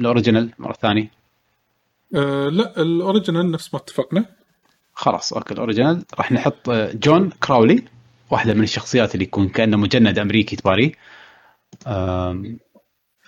[0.00, 1.10] ال original مرة ثانية؟
[2.14, 4.24] أه لا ال original نفس ما اتفقنا.
[4.94, 7.84] خلاص okay ال original راح نحط آه، John Crawley
[8.30, 10.94] واحدة من الشخصيات اللي يكون كأنه مجند أمريكي تباري.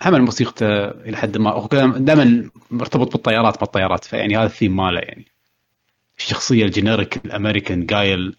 [0.01, 4.99] عمل موسيقته إلى حد ما هو دائما مرتبط بالطيارات ما الطيارات فيعني هذا الثيم ماله
[4.99, 5.25] يعني.
[6.17, 8.35] الشخصية الجينيريك الأمريكان قايل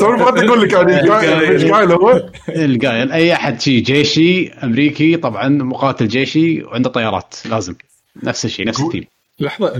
[0.00, 5.16] توني بغيت أقول لك يعني قايل- إيش قايل هو؟ القايل أي أحد شي جيشي أمريكي
[5.16, 7.74] طبعا مقاتل جيشي وعنده طيارات لازم
[8.22, 9.04] نفس الشيء نفس الثيم
[9.40, 9.78] لحظة؟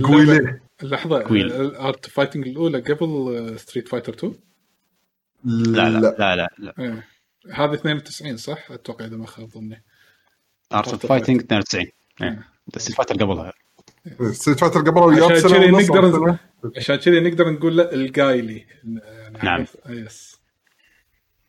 [0.83, 1.51] لحظة كويل.
[1.51, 4.33] الأرت فايتنج الأولى قبل ستريت فايتر 2
[5.45, 6.73] لا لا لا لا, لا.
[6.79, 7.07] إيه.
[7.53, 9.83] هذه 92 صح؟ أتوقع إذا ما خاب ظني
[10.73, 11.85] أرت اوف فايتنج 92
[12.21, 12.47] إيه.
[12.75, 13.53] بس الفترة قبلها
[14.31, 16.35] ستريت فايتر قبل وياه عشان بسنه كذي ونص أو نقدر.
[16.77, 18.65] عشان كذي نقدر نقول له القايلي
[19.43, 19.65] نعم.
[19.89, 20.41] يس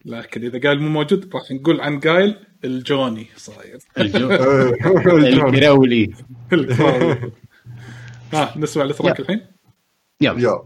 [0.04, 3.78] لكن إذا قايل مو موجود راح نقول عن قايل الجوني صاير.
[3.98, 4.82] الكراولي.
[8.32, 9.20] ها نسمع التراك يلا.
[9.20, 9.46] الحين.
[10.20, 10.62] يلا.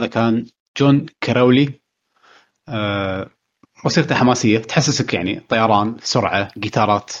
[0.00, 0.46] هذا كان
[0.78, 1.72] John Crawley
[2.68, 3.30] آه،
[3.84, 7.12] موسيقته حماسية تحسسك يعني طيران سرعة جيتارات.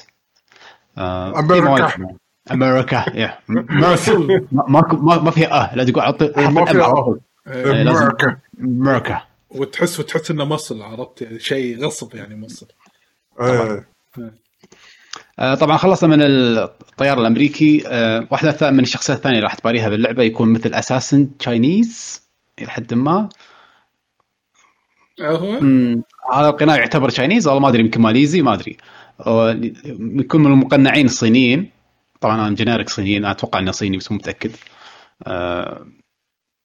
[0.98, 2.16] آه، أمريكا.
[2.52, 3.38] أمريكا يا.
[3.50, 7.18] أمريكا ما ما فيها آه لا تقول عطي إيه، ما فيها آه.
[7.48, 8.02] إيه، لازم.
[8.02, 8.36] أمريكا.
[8.60, 9.22] أمريكا.
[9.50, 12.66] وتحس وتحس إنه مصل عرفت؟ يعني شيء غصب يعني مصل
[13.40, 13.88] إيه.
[15.38, 17.82] آه، طبعا خلصنا من الطيار الأمريكي.
[17.86, 22.22] آه، واحدة من الشخصيات الثانية اللي راح تباريها باللعبة يكون مثل assassin Chinese
[22.60, 23.28] إلى حد ما.
[25.22, 25.60] هو
[26.32, 28.76] هذا القناع يعتبر Chinese والله ما أدري يمكن ماليزي ما أدري.
[30.20, 31.70] يكون من المقنعين الصينيين.
[32.20, 34.50] طبعا أنا generic صينيين أتوقع إنه صيني بس مو متأكد.
[35.26, 35.86] آه،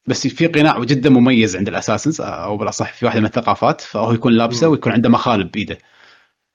[0.07, 4.11] بس في قناع جدا مميز عند ال assassins أو بالأصح في واحدة من الثقافات فهو
[4.11, 5.77] يكون لابسة ويكون عنده مخالب بإيده.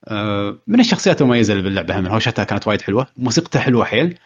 [0.09, 4.19] آه، من الشخصيات المميزة اللي باللعبة هم؟ هوشتها كانت وايد حلوة موسيقتها حلوة حيل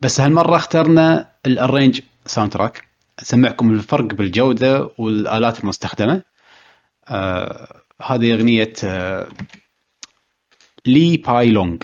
[0.00, 2.84] بس هالمرة اخترنا ال arrange soundtrack
[3.18, 6.22] أسمعكم الفرق بالجودة والآلات المستخدمة
[7.08, 9.28] آه هذه أغنية آه
[10.86, 11.82] لي باي لونج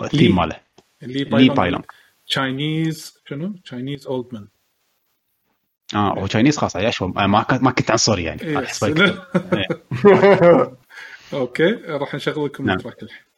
[0.00, 0.06] لي.
[0.06, 0.60] الثيم ماله
[1.02, 1.84] لي باي لونج
[2.26, 4.48] Chinese شنو؟ Chinese old man
[5.94, 8.66] آه هو Chinese خلاص يا شو ما كنت ما كنت عنصري يعني إيه،.
[9.52, 9.68] إيه.
[11.32, 12.76] okay راح نشغل لكم نعم.
[12.76, 13.33] ال track الحين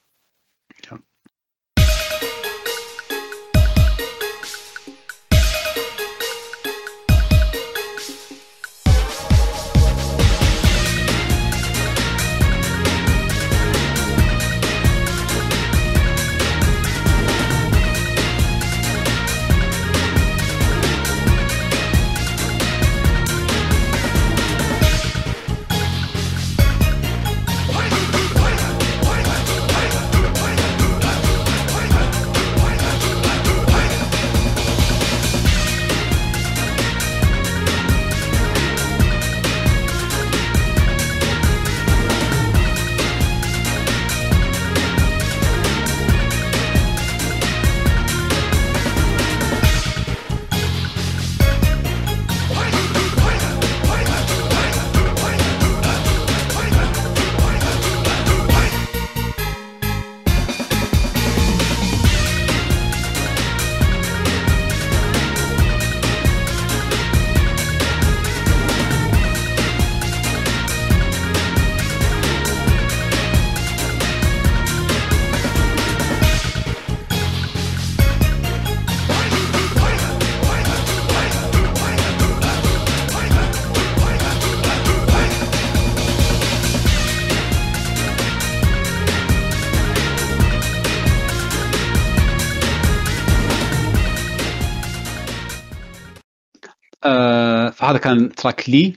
[97.87, 98.93] فهذا كان track لي.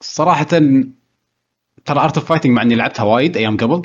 [0.00, 0.44] صراحة
[1.84, 3.82] ترى Art of Fighting مع إني لعبتها وايد أيام قبل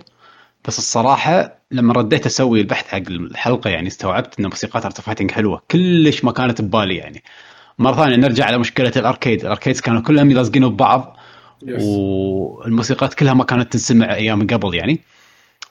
[0.68, 5.32] بس الصراحة لما رديت أسوي البحث حق الحلقة يعني استوعبت إن موسيقات Art of Fighting
[5.32, 7.24] حلوة كلش ما كانت ببالي يعني.
[7.80, 9.42] مرة ثانية نرجع على مشكلة ال arcade.
[9.42, 11.18] ال arcades كانوا كلهم يلزقين ببعض.
[11.62, 15.00] والموسيقات كلها ما كانت تنسمع أيام قبل يعني.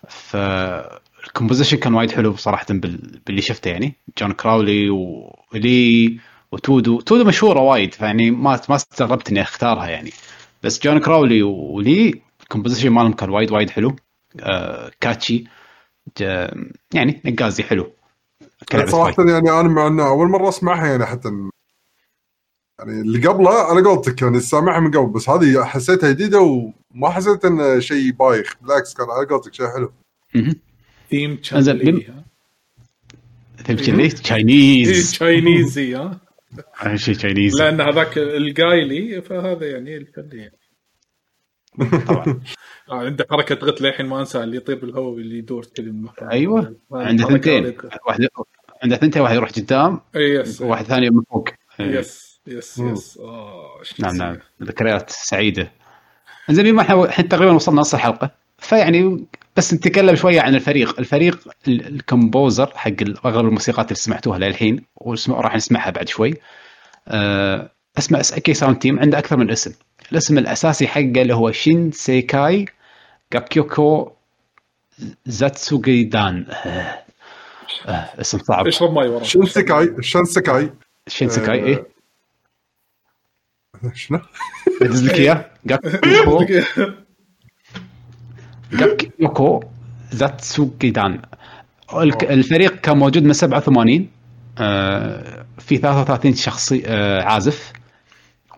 [0.09, 3.21] فال composition كان وايد حلو صراحة بال...
[3.27, 3.95] باللي شفته يعني.
[4.19, 6.19] جون كراولي ولي
[6.55, 10.11] وتودو تودو مشهورة وايد فيعني ما ما استغربت إني أختارها يعني.
[10.63, 13.97] بس جون كراولي ولي ال composition مالهم كان وايد وايد حلو.
[14.41, 15.45] آه catchy
[16.95, 17.91] يعني نقازي حلو.
[18.69, 19.29] كلعبة صراحة fight.
[19.29, 21.29] يعني أنا مع انه أول مرة أسمعها يعني حتى
[22.79, 27.45] يعني اللي قبله أنا قلتك يعني سامعها من قبل بس هذه حسيتها جديدة وما حسيت
[27.45, 28.57] انه شيء بايخ.
[28.63, 29.93] بالعكس كان على قولتك شيء حلو.
[31.11, 31.39] ثيم
[33.97, 36.24] لي Chinese Chinese ي ها؟
[36.87, 40.59] اهم شيء Chinese لأن هذاك القايلي فهذا يعني الفني يعني.
[42.07, 42.25] طبعا.
[42.91, 45.93] آه، عنده حركة غت للحين ما أنسى اللي يطير بالهواء واللي يدور كذي
[46.23, 46.77] أيوه.
[46.93, 47.77] عنده ثنتين
[48.07, 48.29] واحد
[48.83, 50.63] عنده ثنتين واحد يروح قدام إي، yes.
[50.63, 51.49] وواحد ثاني من فوق.
[51.81, 51.99] إيه.
[51.99, 53.19] yes yes yes.
[53.19, 54.39] آه نعم نعم.
[54.63, 55.73] ذكريات سعيدة.
[56.51, 58.44] زين بما إحنا الحين تقريبا وصلنا نص الحلقة.
[58.65, 59.25] فيعني
[59.57, 62.91] بس نتكلم شوية عن الفريق، الفريق ال- ال composer حق
[63.27, 66.35] أغلب الموسيقات اللي سمعتوها للحين واسمع راح نسمعها بعد شوي.
[67.09, 69.73] أه اسمه SNK Sound Team عنده أكثر من اسم.
[70.13, 72.67] الاسم الأساسي حقه اللي هو شين سيكاي
[73.33, 74.13] جاكيوكو
[75.27, 77.05] زاتسوغي دان أه
[77.87, 78.67] أه اسم صعب.
[78.67, 80.71] اشرب ماي ورا شنسكاي شنسكاي
[81.09, 81.65] شين سيكاي.
[81.65, 81.87] إيه.
[83.95, 84.21] شنو؟
[84.83, 85.51] ادز لك إياه.
[89.21, 89.63] جاكيوكو
[90.11, 91.21] زاتسوكيدان
[91.97, 94.09] الك- الفريق كان موجود من 87
[94.59, 97.73] آه، في 33 شخصي آه، عازف.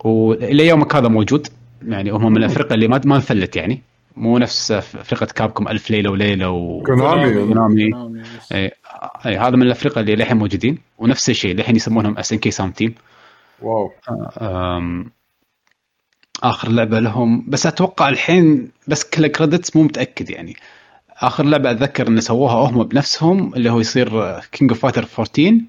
[0.03, 1.47] وإلى يومك هذا موجود.
[1.87, 3.81] يعني هم من الافرقه اللي ما ما انفلت يعني.
[4.17, 6.83] مو نفس فرقة كابكم ألف ليلة وليلة و
[7.43, 7.91] كونامي.
[8.53, 8.71] اي
[9.25, 10.77] اي هذا من الافرقه اللي للحين موجودين.
[10.97, 12.95] ونفس الشيء للحين يسمونهم SNK Sound Team
[13.61, 13.91] wow
[14.41, 15.11] أم،
[16.43, 17.45] آخر لعبة لهم.
[17.47, 20.55] بس أتوقع الحين بس كل credits مو متأكد يعني.
[21.17, 25.61] آخر لعبة أتذكر إن سووها هم بنفسهم اللي هو يصير King of Fighter 14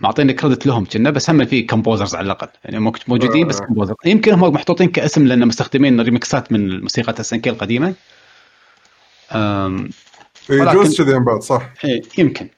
[0.00, 2.48] معطيني credit لهم كنا بس هم في composers على الأقل.
[2.64, 3.64] يعني موجودين بس آه.
[3.66, 7.94] composer يمكن هم محطوطين كاسم لأن مستخدمين ريمكسات من موسيقى SNK القديمه
[10.50, 11.70] يجوز كذي بعد صح.
[11.84, 12.48] إيه يمكن.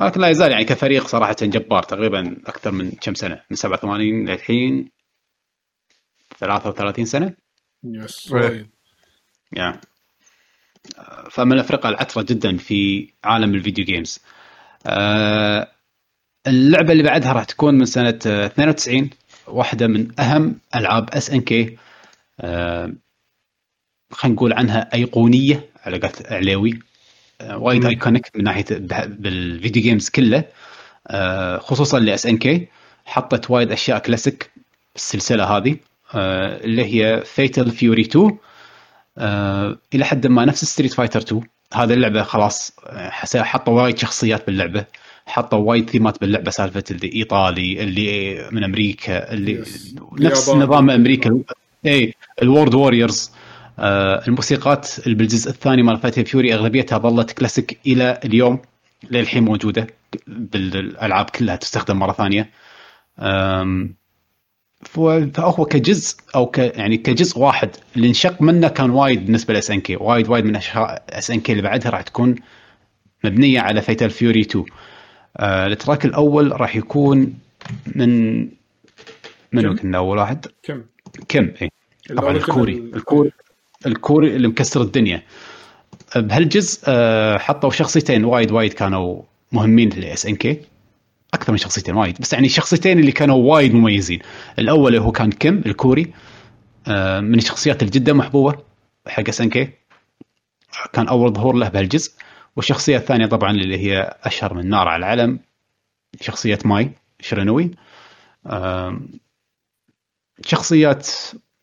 [0.00, 4.90] ولكن لا يزال يعني كفريق صراحة جبار تقريبا أكثر من كم سنة من 87 للحين
[6.38, 7.34] 33 سنة.
[7.84, 8.34] yes.
[9.52, 9.80] يعني
[11.30, 14.20] فمن الأفرقة العترة جدا في عالم ال video games
[14.86, 15.72] آه،
[16.46, 19.10] اللعبة اللي بعدها راح تكون من سنة آه، 92
[19.46, 21.78] واحدة من أهم ألعاب SNK
[24.10, 26.78] خلينا نقول عنها أيقونية على قولة عليوي.
[27.42, 27.88] وايد مم.
[27.88, 28.64] iconic من ناحية
[29.06, 30.44] بال video games كله.
[31.08, 32.68] آه، خصوصا ل SNK
[33.06, 34.50] حطت وايد أشياء كلاسيك
[34.96, 35.76] السلسله هذه.
[36.14, 38.38] آه، اللي هي Fatal Fury 2
[39.18, 41.42] آه، إلى حد ما نفس Street Fighter 2
[41.74, 43.10] هذه اللعبة خلاص آه،
[43.42, 44.84] حطوا وايد شخصيات باللعبة.
[45.26, 46.50] حطوا وايد ثيمات باللعبة.
[46.50, 49.68] سالفة اللي إيطالي اللي من أمريكا اللي Yes.
[50.20, 50.48] نفس.
[50.50, 51.40] نظام أمريكا.
[51.86, 53.35] اي ال World Warriors آه،
[53.78, 58.58] الموسيقات اللي بالجزء الثاني مال Fatal Fury أغلبيتها ظلت كلاسيك إلى اليوم
[59.10, 59.86] للحين موجودة
[60.26, 62.50] بالألعاب كلها تستخدم مرة ثانية.
[64.84, 67.70] فهو كجزء أو ك يعني كجزء واحد.
[67.96, 70.56] اللي انشق منه كان وايد بالنسبة ل SNK وايد وايد من
[71.10, 72.34] SNK اللي بعدها راح تكون
[73.24, 74.64] مبنية على Fatal Fury 2
[75.36, 77.34] آه ال track الأول راح يكون
[77.94, 78.38] من
[79.52, 80.82] منو؟ كنا أول واحد؟ كيم؟
[81.28, 81.70] كيم؟ اي
[82.16, 82.76] طبعا الكوري.
[82.94, 83.32] الكوري.
[83.86, 85.22] الكوري اللي مكسر الدنيا.
[86.16, 89.22] بهالجزء آه، حطوا شخصيتين وايد وايد كانوا
[89.52, 90.60] مهمين ل SNK
[91.34, 94.18] أكثر من شخصيتين وايد بس يعني الشخصيتين اللي كانوا وايد مميزين.
[94.58, 96.12] الأول هو كان كيم الكوري
[96.88, 98.58] آه، من الشخصيات اللي جدا محبوبة
[99.08, 99.70] حق SNK
[100.92, 102.12] كان أول ظهور له بهالجزء.
[102.56, 105.40] والشخصية الثانية طبعا اللي هي أشهر من نار على العلم
[106.20, 107.70] شخصية ماي شيرانوي
[108.46, 109.08] آم،
[110.46, 111.08] شخصيات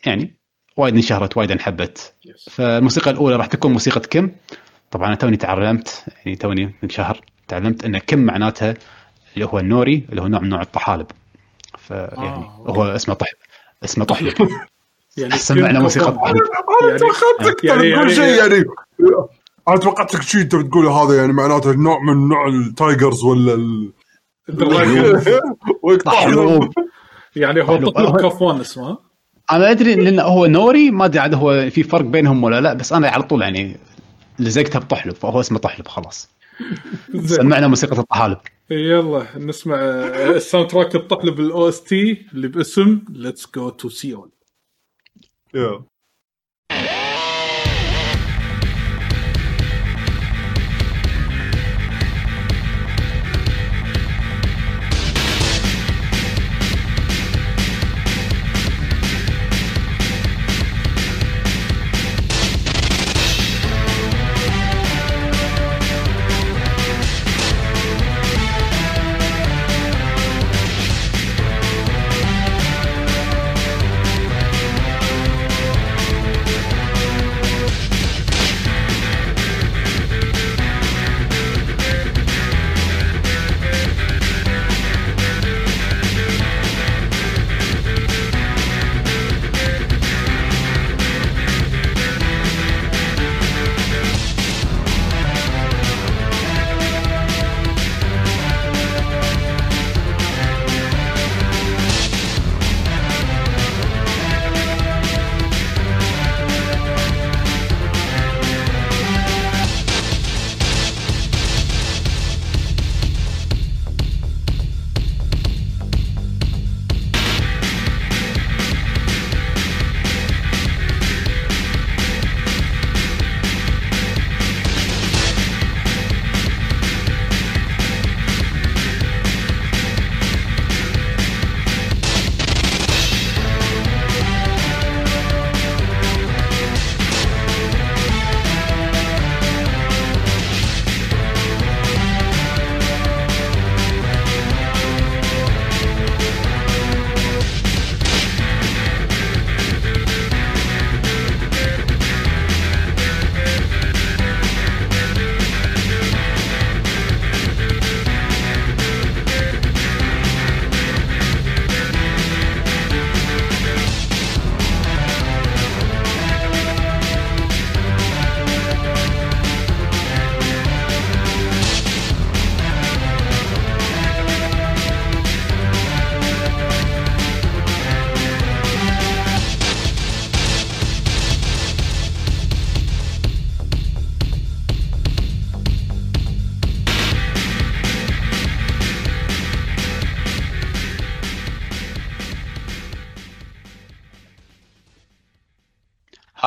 [0.06, 0.34] يعني
[0.78, 2.14] وايد انشهرت وايد انحبت.
[2.52, 4.32] فالموسيقى الأولى راح تكون موسيقى كيم
[4.92, 8.74] طبعا أنا توني تعلمت يعني توني من شهر تعلمت إن كيم معناتها
[9.36, 11.08] اللي هو النوري اللي هو نوع من نوع الطحالب.
[11.78, 13.38] فيعني آه، هو اسمه طحلب
[13.84, 14.34] اسمه طحلب
[15.18, 16.16] يعني كيم موسيقى كفوان.
[16.18, 16.38] طحلب
[16.82, 18.66] أنا يعني- توقعتك يعني- تقول يعني- شيء يعني
[19.68, 23.92] أنا توقعتك شيء انت بتقول هذا يعني معناته نوع من نوع ال tigers ولا ال...
[27.36, 27.90] يعني هو طحلوب.
[27.90, 28.98] طحلب كفوان اسمه.
[29.56, 32.94] أنا أدري لأن هو نوري ما أدري عاد هو في فرق بينهم ولا لا بس
[32.94, 33.78] أنا على طول يعني
[34.40, 36.30] لزقتها بطحلب فهو اسمه طحلب خلاص.
[37.26, 38.38] سمعنا موسيقى الطحالب.
[38.70, 44.30] يلا نسمع آه، ال soundtrack الطحلب ال OST اللي باسم Let's go to Seoul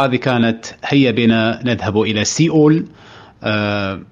[0.06, 2.86] هذه كانت هيا بنا نذهب إلى سيول
[3.42, 4.02] آه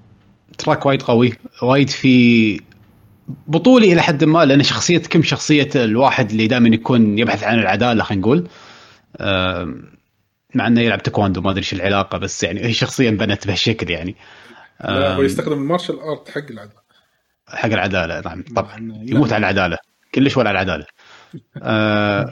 [0.57, 2.61] track وايد قوي وايد في
[3.47, 8.03] بطولي إلى حد ما لأن شخصية كيم شخصية الواحد اللي دائما يكون يبحث عن العدالة
[8.03, 8.47] خلينا نقول.
[9.17, 9.73] آه
[10.55, 14.15] مع إنه يلعب تايكوندو ما أدري إيش العلاقة بس يعني هي شخصيته انبنت بهالشكل يعني.
[14.83, 16.85] لا هو يستخدم ال martial art حق العدالة.
[17.47, 18.43] حق العدالة نعم.
[18.55, 19.77] طبعا يموت على العدالة.
[20.15, 20.85] كلش ولا على العدالة.
[21.57, 22.29] آه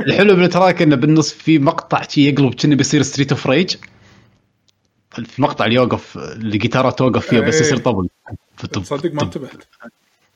[0.00, 3.76] الحلو بال track إنه بالنص في مقطع شي يقلب كأنه بيصير Streets of Rage
[5.26, 7.60] في مقطع اللي يوقف الجيتارة توقف فيه بس إيه.
[7.60, 8.08] يصير طبل
[8.72, 9.64] تصدق ما انتبهت.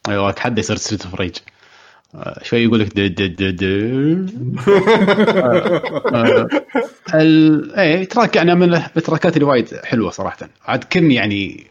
[0.09, 1.37] أيوه حد يصير Streets of Rage
[2.43, 2.99] شوي يقول لك
[6.14, 6.49] آه،
[7.14, 7.74] ال...
[7.74, 10.49] إيه track يعني من التراكات اللي وايد حلوة صراحة.
[10.64, 11.66] عاد كيم يعني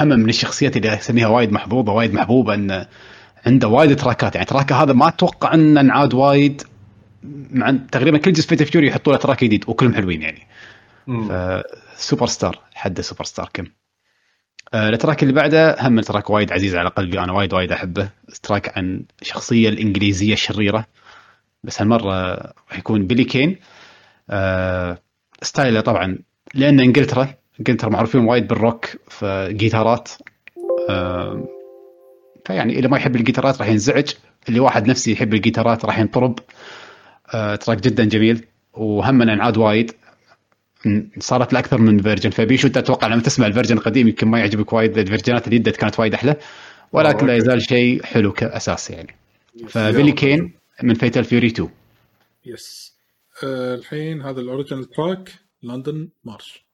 [0.00, 2.86] هم من الشخصيات اللي أسميها وايد محبوبة وايد محبوبة انه
[3.46, 4.34] عنده وايد تراكات.
[4.34, 6.62] يعني track ه هذا ما أتوقع انه انعاد وايد
[7.50, 10.46] مع تقريبا كل جزء Fatal Fury يحطوا له track جديد وكلهم حلوين يعني.
[11.96, 13.66] سوبر ستار حده سوبر ستار كم؟
[14.74, 18.08] آه، ال track اللي بعده هم track وايد عزيز على قلبي أنا وايد وايد أحبه.
[18.42, 20.86] track عن الشخصيه الإنجليزية الشريرة.
[21.64, 22.36] بس هالمرة
[22.70, 23.56] راح يكون بيلي كين.
[24.30, 24.98] آه
[25.42, 26.18] style ه طبعا
[26.54, 30.08] لأن إنجلترا إنجلترا معروفين وايد بالروك فجيتارات.
[30.90, 31.55] آه
[32.46, 34.10] فيعني اللي ما يحب الجيتارات راح ينزعج.
[34.48, 36.38] اللي واحد نفسي يحب الجيتارات راح ينطرب.
[37.34, 38.44] آه track جدا جميل.
[38.72, 39.92] وهم انعاد وايد.
[41.18, 42.30] صارت لاكثر من version.
[42.30, 44.98] فبيشو انت أتوقع لما تسمع ال version القديم يمكن ما يعجبك وايد.
[44.98, 46.36] ال version ات اللي جت كانت وايد أحلى.
[46.92, 47.36] ولكن لا.
[47.36, 49.16] يزال شيء حلو كأساس يعني.
[49.68, 51.68] فبيلي كين من Fatal Fury 2
[52.46, 52.96] yes.
[53.44, 55.32] آه الحين هذا ال original track
[55.62, 56.66] London March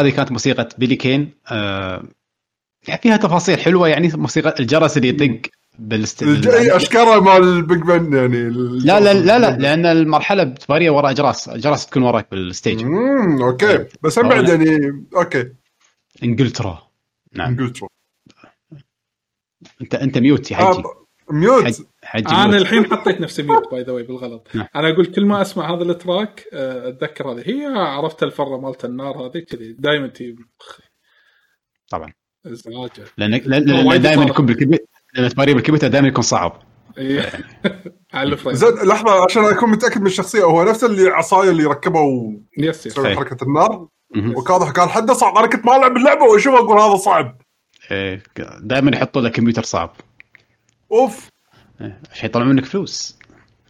[0.00, 1.30] هذه كانت موسيقى بيلي كين.
[1.50, 2.04] آه
[3.02, 5.40] فيها تفاصيل حلوة يعني موسيقى الجرس اللي يطق
[5.78, 6.22] بال st...
[6.22, 8.50] أي أشكره مال ال Big Ben يعني
[8.84, 12.82] لا لا لا لا لأن المرحلة بتباريه وراء اجراس اجراس تكون وراك بال stage.
[12.82, 13.86] امم okay.
[14.02, 15.52] بس هم بعد يعني أوكي.
[16.22, 16.82] إنجلترا.
[17.32, 17.48] نعم.
[17.48, 17.88] إنجلترا.
[19.82, 22.60] أنت أنت mute يا حجي آه، mute حجي أنا mute.
[22.62, 24.66] الحين حطيت نفسي mute by the way بالغلط نعم.
[24.76, 28.84] أنا أقول كل ما أسمع هذا ال track آه، أتذكر هذه هي عرفت الفرة مالت
[28.84, 30.36] النار هذه كذي دائما تجي.
[31.90, 32.12] طبعا
[32.46, 34.24] إزعاجه لأن لأن دائما.
[34.24, 36.62] يكون بالكمبيوتر لأن بالكمبيوتر دائما يكون صعب
[36.98, 37.32] إيه.
[38.14, 41.64] على ال frame زين لحظة عشان أكون متأكد من الشخصية هو نفس اللي عصايه اللي
[41.64, 43.16] ركبه وسوي yes إيه.
[43.16, 43.88] حركة النار.
[44.16, 47.38] وكاضح قال حده صعب أنا كنت ما ألعب اللعبة واشوف أقول هذا صعب
[48.60, 49.96] دائما يحطوا له كمبيوتر صعب
[50.92, 51.28] أوف.
[52.12, 53.16] عشان يطلعون منك فلوس.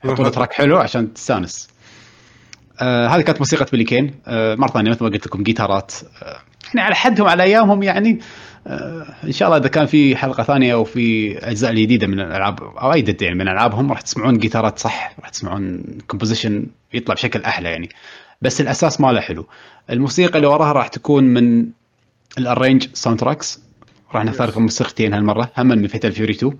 [0.05, 1.69] يحطوا له track حلو عشان تستانس.
[2.81, 4.14] آه هذه كانت موسيقى بيلي كين.
[4.27, 5.93] آه مرة ثانية مثل ما قلت لكم جيتارات.
[6.23, 6.41] آه
[6.75, 8.19] يعني على حدهم على أيامهم يعني
[8.66, 12.62] آه إن شاء الله إذا كان في حلقة ثانية أو في أجزاء جديدة من الألعاب
[12.62, 17.69] أو أي يعني من ألعابهم راح تسمعون جيتارات صح راح تسمعون composition يطلع بشكل أحلى
[17.71, 17.89] يعني.
[18.43, 19.47] بس الأساس ماله حلو.
[19.91, 21.66] الموسيقى اللي وراها راح تكون من
[22.39, 23.61] ال arrange soundtracks
[24.14, 26.59] راح نختار لكم موسيقتين هالمرة هم من Fatal Fury 2 آم،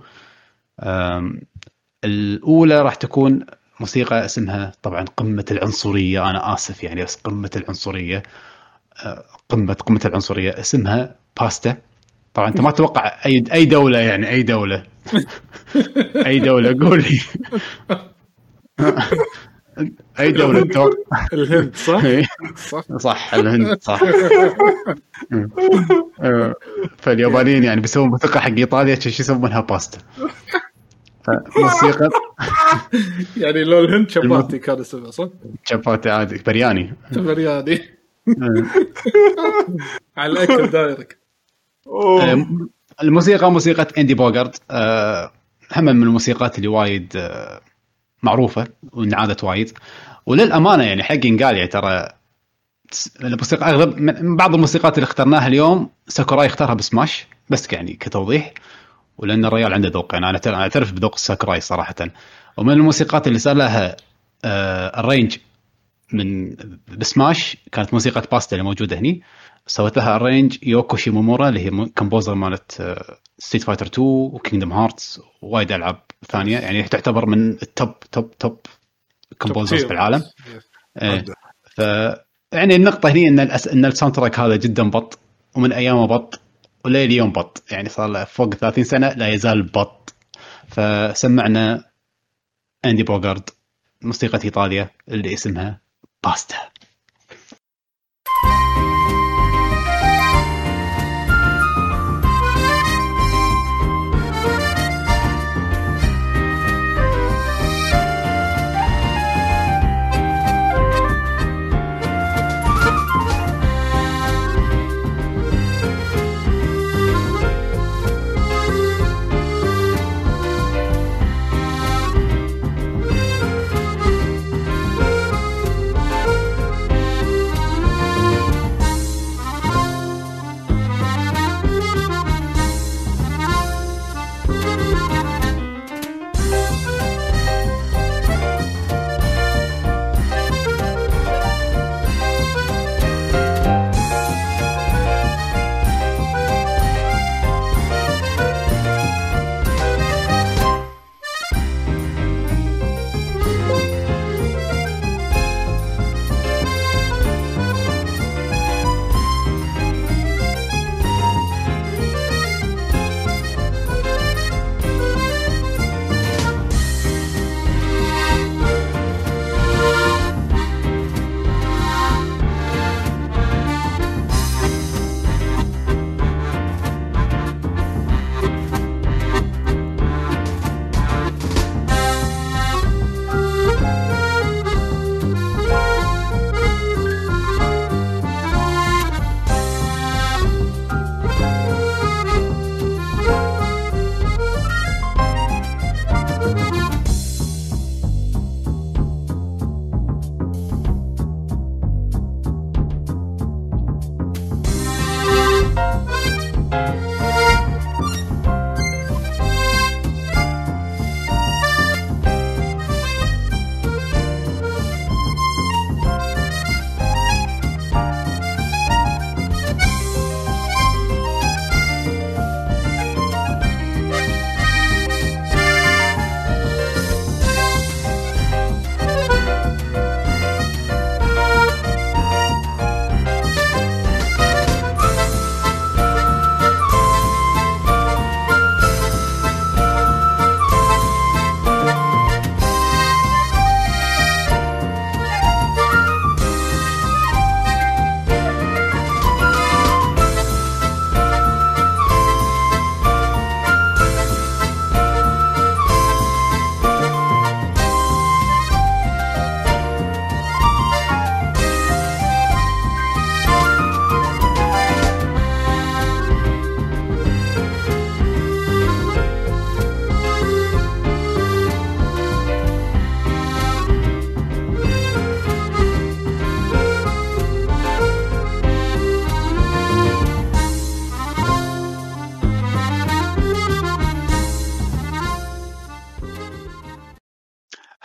[2.03, 3.45] الأولى راح تكون
[3.79, 6.29] موسيقى اسمها طبعا قمة العنصرية.
[6.29, 8.23] أنا آسف يعني بس قمة العنصرية
[9.05, 11.77] آه، قمة قمة العنصرية اسمها باستا.
[12.33, 14.83] طبعا أنت ما تتوقع أي أي دولة يعني أي دولة.
[16.27, 17.19] أي دولة قول لي.
[20.19, 22.27] أي دولة تتوقع؟ الهند صح؟ إيه.
[22.55, 22.83] صح.
[22.97, 23.99] صح الهند صح.
[26.21, 26.55] آه،
[26.97, 29.97] فاليابانيين يعني بيسوون موسيقى حق إيطاليا شو يسمونها باستا.
[31.57, 32.09] موسيقى.
[33.43, 35.27] يعني لو الهند شباتي كان اسمها صح؟
[35.63, 36.93] شباتي عادي برياني.
[37.11, 37.81] برياني.
[40.17, 41.15] على الاكل.
[41.87, 42.45] آه،
[43.03, 45.31] الموسيقى موسيقى آندي بوغارد آه،
[45.75, 47.61] هم من الموسيقات اللي وايد آه،
[48.23, 49.71] معروفة وانعادت وايد.
[50.25, 52.09] وللأمانة يعني حق ينقال يعني ترى
[53.23, 58.53] الموسيقى أغلب من بعض الموسيقات اللي اخترناها اليوم ساكوراي اختارها بسماش بس يعني كتوضيح.
[59.19, 60.13] ولأن الرجال عنده ذوق.
[60.13, 61.95] يعني أنا أعترف بذوق ساكوراي صراحة.
[62.57, 63.95] ومن الموسيقات اللي صار لها
[64.45, 65.37] آه arrange
[66.13, 66.55] من
[66.97, 69.21] ب Smash كانت موسيقى باستا اللي موجودة هني.
[69.67, 72.95] سوت لها arrange يوكو شيمومورا اللي هي composer مالت
[73.37, 76.59] Street Fighter 2 و Kingdom Hearts ووايد ألعاب ثانية.
[76.59, 78.59] يعني تعتبر من ال top top top
[79.37, 80.23] composers في العالم
[81.01, 81.25] إيه.
[81.63, 81.79] ف
[82.51, 83.57] يعني النقطة هنا إن.
[83.73, 85.19] إن ال soundtrack هذا جدا بطل
[85.55, 86.41] ومن أيامه بطل.
[86.85, 87.63] ولي اليوم بطل.
[87.71, 90.13] يعني صار له فوق 30 سنة لا يزال بطل.
[90.67, 91.83] فسمعنا
[92.85, 93.49] أندي بوغارد
[94.01, 95.81] موسيقى ايطاليا اللي اسمها
[96.23, 96.55] باستا.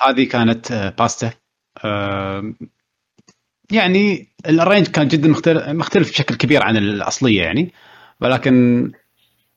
[0.09, 1.31] هذه كانت آه، باستا
[1.85, 2.55] آه،
[3.73, 7.73] يعني ال arrange كان جدا مختلف مختلف بشكل كبير عن الأصلية يعني.
[8.21, 8.93] ولكن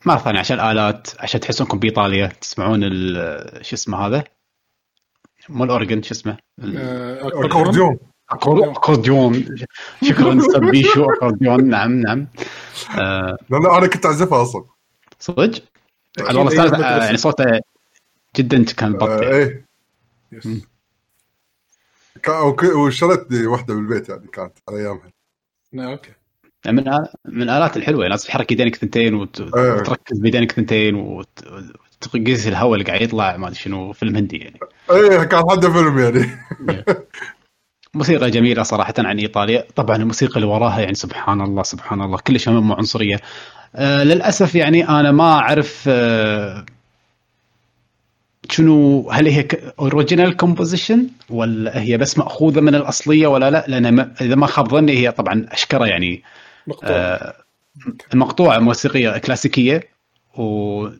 [0.06, 4.24] مره ثانية عشان الآلات عشان تحسونكم بإيطاليا تسمعون ال- شو اسمه هذا؟
[5.50, 7.28] مو ال organ شو اسمه؟ ال- آه،
[8.66, 9.46] أكورديون.
[10.04, 11.70] شكرا سبيشو أكورديون.
[11.70, 12.28] نعم نعم.
[13.00, 14.64] آه، لا لا أنا كنت أعزفها أصلا.
[15.20, 15.64] صدق؟
[16.20, 17.06] عاد والله آه، المدرسة.
[17.06, 17.60] يعني صوته
[18.36, 19.67] جدا كان آه، بطيء إيه.
[20.32, 20.48] yes.
[22.76, 25.12] واشتريت لي واحدة بالبيت يعني كانت على أيامها.
[25.76, 26.12] okay.
[26.68, 29.72] من آل- من الالات الحلوة لازم تحرك يدينك ثنتين وت- إيه.
[29.74, 31.44] وتركز بيدينك ثنتين وت-
[32.04, 34.60] وتقيس الهواء اللي قاعد يطلع ما أدري شنو فيلم هندي يعني.
[34.92, 36.38] إيه كان حد فيلم يعني.
[37.94, 39.64] موسيقى جميلة صراحة عن إيطاليا.
[39.76, 43.20] طبعا الموسيقى اللي وراها يعني سبحان الله سبحان الله كلش مو عنصرية.
[43.76, 46.66] آه للأسف يعني أنا ما أعرف آه
[48.52, 49.48] شنو هل هي
[49.80, 54.70] original composition ولا هي بس مأخوذة من الأصلية ولا لا؟ لأن ما إذا ما خاب
[54.70, 56.24] ظني هي طبعا أشكرة يعني.
[56.68, 57.36] مقطوع آه،
[58.14, 59.84] مقطوعة موسيقية كلاسيكية
[60.36, 60.92] وما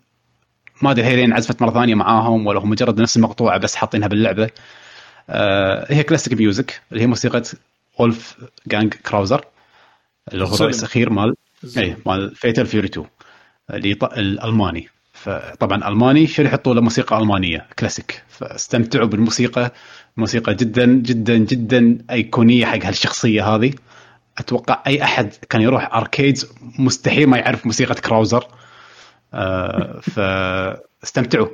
[0.92, 4.50] أدري هي لين عزفت مرة ثانية معاهم ولا هو مجرد نفس المقطوعة بس حاطينها باللعبة.
[5.30, 7.42] آه، هي classic music اللي هي موسيقى
[8.00, 9.46] وولفجانج كراوزر
[10.34, 10.56] اللي هو.
[10.56, 11.36] الرئيس الأخير مال.
[11.78, 13.08] اي مال فيتال فيوري 2
[13.74, 14.90] اللي ط- الألماني.
[15.24, 18.24] فطبعا ألماني شو يحطوا له موسيقى ألمانية؟ كلاسيك.
[18.28, 19.74] فاستمتعوا بالموسيقى
[20.18, 23.74] موسيقى جدا جدا جدا أيقونية حق هالشخصية هذه.
[24.38, 28.48] أتوقع أي أحد كان يروح arcades مستحيل ما يعرف موسيقى كراوزر.
[29.34, 31.48] آه فاستمتعوا.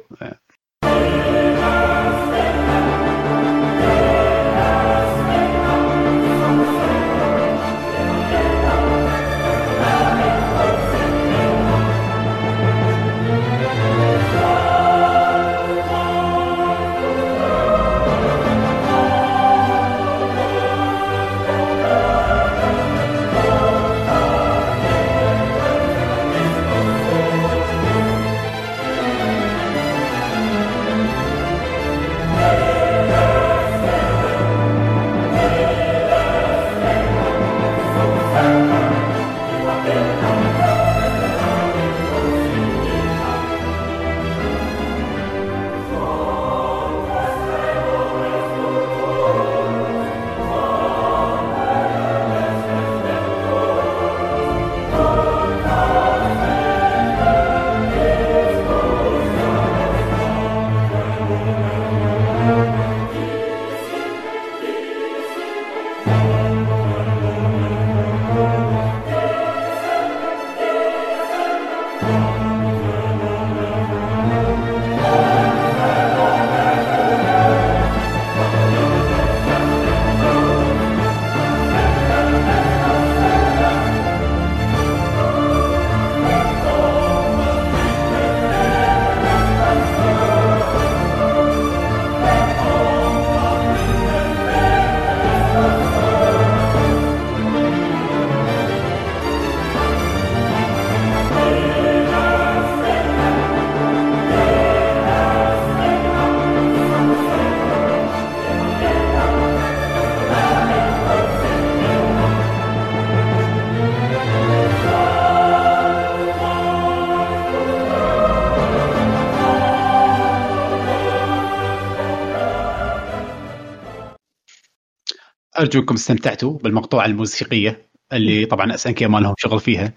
[125.63, 129.93] ارجو انكم استمتعتوا بالمقطوعة الموسيقية اللي طبعا اس ان كي ما لهم شغل فيها.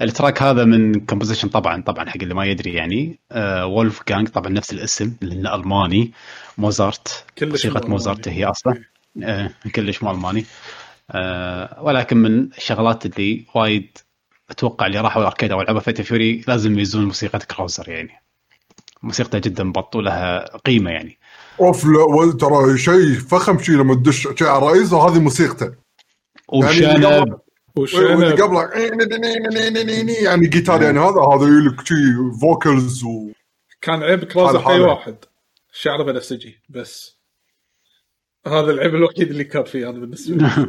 [0.00, 3.18] ال track هذا من composition طبعا طبعا حق اللي ما يدري يعني.
[3.32, 6.12] آه وولف جانج طبعا نفس الاسم لأنه ألماني.
[6.58, 8.28] موزارت كلش موسيقى مو موزارت.
[8.28, 8.84] هي أصلا.
[9.22, 10.44] آه كلش مو ألماني.
[11.10, 13.98] آه ولكن من الشغلات اللي وايد
[14.50, 18.22] أتوقع اللي راحوا ال arcade أو لعبوا فيتال فيوري لازم يميزون موسيقى كراوزر يعني.
[19.02, 21.17] موسيقته جدا بط ولها قيمة يعني.
[21.60, 25.74] أوف لا ترى شيء فخم شيء لما تدش شيء على الرئيس وهذه موسيقته.
[26.52, 27.38] يعني وشنب.
[27.76, 28.40] وشنب.
[28.42, 28.70] قبله
[30.22, 33.30] يعني جيتار يعني هذا هذا يلك شيء vocals و
[33.80, 34.80] كان عيب هذا أي.
[34.80, 35.16] واحد.
[35.72, 37.18] شعره بنفسجي بس.
[38.46, 40.68] هذا العيب الوحيد اللي كان فيه أنا بالنسبة لي.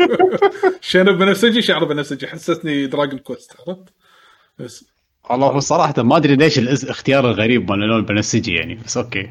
[0.80, 2.26] شنب بنفسجي شعره بنفسجي.
[2.26, 3.84] حسسني دراجون كويست عرفت؟
[4.58, 4.84] بس.
[5.30, 9.30] والله هو صراحة ما أدري ليش الاختيار الغريب مال اللون البنفسجي يعني بس okay.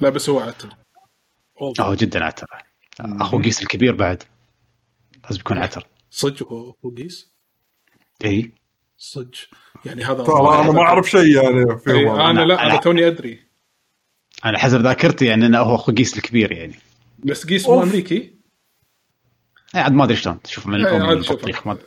[0.00, 0.68] لا بس هو عتل
[1.80, 2.46] هو جدا عتل
[3.00, 4.22] أخو قيس الكبير بعد.
[5.24, 7.34] لازم يكون عتل صدق هو هو قيس
[8.24, 8.52] اي
[8.98, 9.30] صدق.
[9.84, 13.06] يعني هذا ترى أنا ما أعرف شيء يعني إي، فيهم أنا لا أنا أنا- توني
[13.06, 13.40] أدري.
[14.44, 16.74] أنا حسب ذاكرتي يعني إنه هو أخو قيس الكبير يعني.
[17.18, 17.82] بس قيس مو.
[17.82, 18.34] أمريكي؟
[19.74, 20.42] إيه، عاد ما أدري شلون.
[20.42, 21.12] تشوف من إيه،.
[21.12, 21.78] البطيخ ما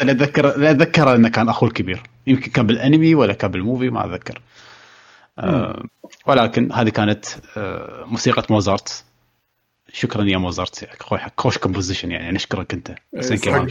[0.00, 2.02] اللي اتذكر أتذكر إنه كان اخوه الكبير.
[2.26, 4.42] يمكن كان بالأنمي ولا كان بال movie ما أتذكر.
[6.26, 7.24] ولكن هذه كانت
[7.56, 9.04] آه موسيقى موزارت.
[9.92, 10.88] شكرا يا موزارت.
[11.38, 12.94] خوش composition يعني نشكرك أنت.
[13.18, 13.68] حسين كمان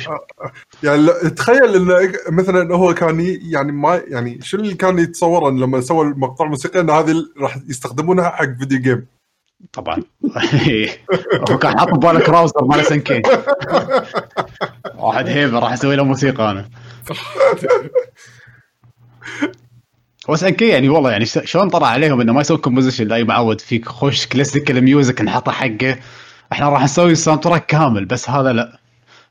[0.83, 5.81] يعني تخيل انه مثلا هو كان يعني ما يعني شو اللي كان يتصور إن لما
[5.81, 9.05] سوى المقطع الموسيقي إن هذه راح يستخدمونها حق video game
[9.73, 10.03] طبعا.
[11.49, 13.21] هو كان حاط بباله كراوزر مال اس ان كي
[14.99, 16.69] واحد هيبة راح أسوي له موسيقى أنا.
[20.29, 23.23] بس اس ان كي يعني والله يعني شلون طلع عليهم إنه ما يسوون composition لا
[23.23, 25.97] معود فيك خوش classical music نحطه حقه.
[26.51, 28.79] إحنا راح نسوي soundtrack كامل بس هذا لا.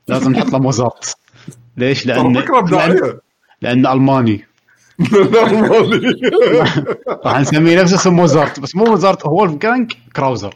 [0.07, 1.17] لازم نحط له موزارت
[1.77, 2.33] ليش؟ لأن
[2.71, 3.19] لأن,
[3.61, 4.47] لأن ألماني.
[7.25, 10.55] راح نسميه نفس اسم موزارت بس مو موزارت وولف جانج كراوزر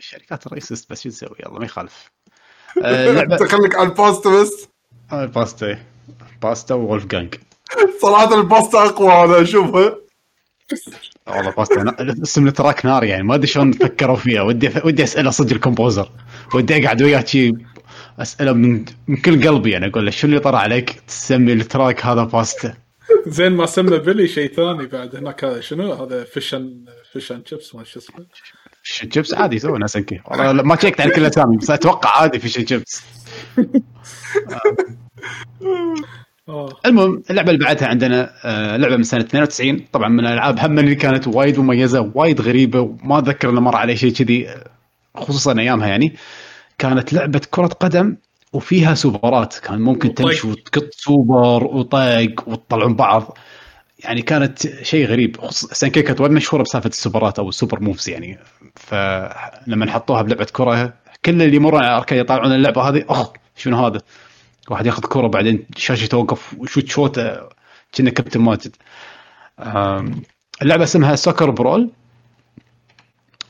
[0.00, 2.10] شركات رئيسست بس شو تسوي؟ يلا ما يخالف.
[2.84, 4.68] آه، لعبه خليك على الباستا بس.
[5.12, 5.78] آه، باستا
[6.42, 7.34] باستا وولف جانج
[8.02, 9.96] صراحة الباستا أقوى أنا اشوفها
[11.26, 14.42] والله باستا اسم التراك نار يعني ما أدري شلون فكروا فيها.
[14.42, 16.10] ودي ودي أسأله صدق الكومبوزر.
[16.54, 17.52] ودي أقعد وياه شي
[18.18, 22.24] أسأله من من كل قلبي يعني أقول له شو اللي طرى عليك تسمي التراك هذا
[22.24, 22.74] باستا؟
[23.26, 27.84] زين ما سمى بيلي شيء ثاني بعد هناك هذا شنو هذا فيشن فيشن شيبس ما
[27.84, 28.26] شو اسمه.
[28.82, 32.58] شيبس عادي يسوي ناس انكي والله ما شيكت على كل الأسامي بس أتوقع عادي فيش
[32.68, 33.02] شيبس
[36.48, 36.68] آه.
[36.86, 40.94] المهم اللعبة اللي بعدها عندنا آه، لعبة من سنة 92 طبعا من الألعاب هم اللي
[40.94, 44.70] كانت وايد مميزة وايد غريبة وما أتذكر إنه مر علي شيء كذي آه،
[45.16, 46.16] خصوصا أيامها يعني.
[46.78, 48.16] كانت لعبة كرة قدم
[48.52, 49.58] وفيها سوبرات.
[49.58, 50.14] كان ممكن.
[50.14, 53.38] تمشي وتقط سوبر وطق وتطلعون بعض.
[54.04, 55.36] يعني كانت شيء غريب.
[55.50, 58.38] اس ان كي كانت وايد مشهورة بسالفة السوبرات أو ال super moves يعني.
[58.76, 60.94] فلما حطوها بلعبة كرة
[61.24, 64.00] كل اللي يمرون على ال arcade يطالعون اللعبة هذه أخ شنو هذا؟
[64.70, 67.36] واحد ياخذ كرة بعدين الشاشه توقف و shoot شوته
[67.94, 68.76] كنا كابتن ماجد.
[70.62, 71.90] اللعبة اسمها سوكر برول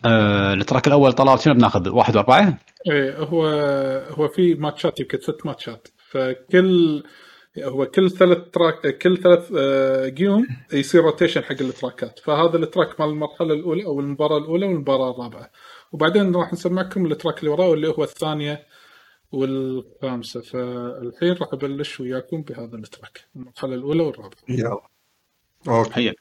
[0.05, 2.59] آه، ال track الأول طلال شنو بناخذ؟ واحد وأربعة؟
[2.91, 3.47] إيه هو
[4.11, 5.89] هو في ماتشات يمكن ست ماتشات.
[6.11, 7.03] فكل
[7.59, 12.19] هو كل ثلاث track كل ثلاث آه، جيوم يصير rotation حق ال track ات.
[12.19, 15.51] فهذا ال track مال المرحلة الأولى أو المباراة الأولى والمباراة الرابعة.
[15.93, 18.67] وبعدين راح نسمعكم ال track اللي وراه واللي هو الثانية
[19.33, 20.41] والخامسة.
[20.41, 24.39] فالحين راح أبلش وياكم بهذا ال track المرحلة الأولى والرابعة.
[24.49, 24.81] يلا.
[25.69, 26.15] okay.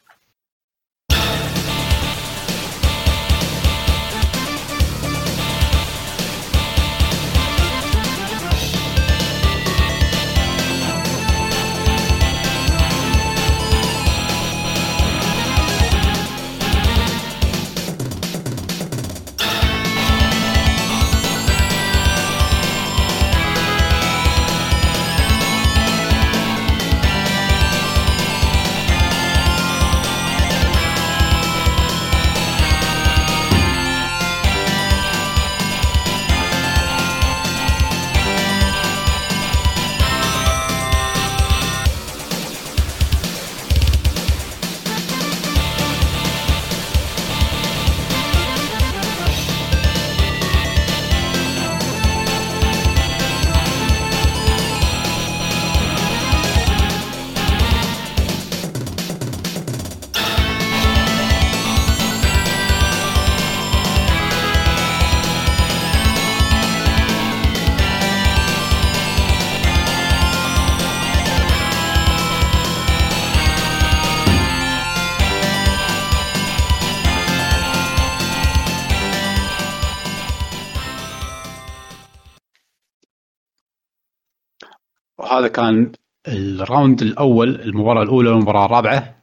[85.39, 85.91] وهذا كان
[86.27, 89.15] ال round الأول المباراة الأولى والمباراة الرابعة.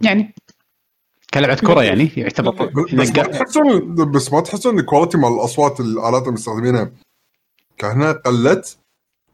[0.00, 0.34] يعني
[1.34, 6.22] كلعبة كرة يعني يعتبر بس ما تحسون بس ما تحسون ال quality مال الأصوات الالات
[6.22, 6.92] اللي مستخدمينها
[7.78, 8.78] كانها قلت؟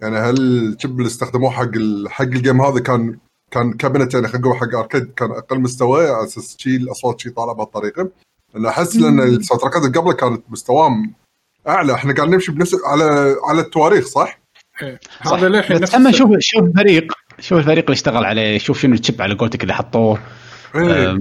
[0.01, 2.11] يعني هل ال chip اللي استخدموه حق ال...
[2.11, 3.19] حق ال game هذا كان
[3.51, 7.55] كان cabinet يعني خلينا حق arcade كان أقل مستوى على أساس شي الأصوات شي طالعة
[7.55, 8.11] بهالطريقة؟
[8.57, 11.15] أنا أحس لأن ال soundtrack ات اللي قبله كانت مستواهم
[11.69, 11.95] أعلى.
[11.95, 14.39] إحنا قاعد نمشي بنفس على على التواريخ صح؟
[14.83, 15.01] إيه.
[15.21, 19.00] هذا للحين بس أما شوف شوف الفريق شوف الفريق اللي اشتغل عليه شوف شنو ال
[19.00, 20.19] chip على قولتك اللي حطوه.
[20.75, 21.19] إيه.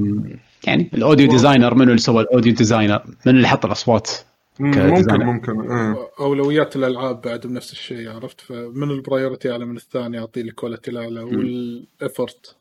[0.64, 4.12] يعني ال audio designer منو اللي سوى ال audio designer؟ من اللي حط الأصوات.
[4.60, 6.10] ممكن ممكن إيه.
[6.20, 10.92] أولويات الألعاب بعد بنفس الشيء عرفت؟ فمن ال priority اعلى من الثاني أعطيه ال quality
[10.92, 12.56] الأعلى وال effort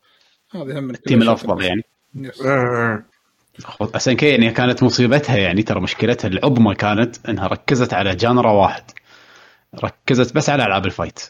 [0.50, 1.82] هذه هم من ال team الأفضل يعني.
[2.14, 2.42] yes.
[2.42, 3.04] إيه،
[4.14, 8.82] K يعني كانت مصيبتها يعني ترى مشكلتها العظمى كانت إنها ركزت على genre واحد.
[9.84, 11.20] ركزت بس على ألعاب ال fight.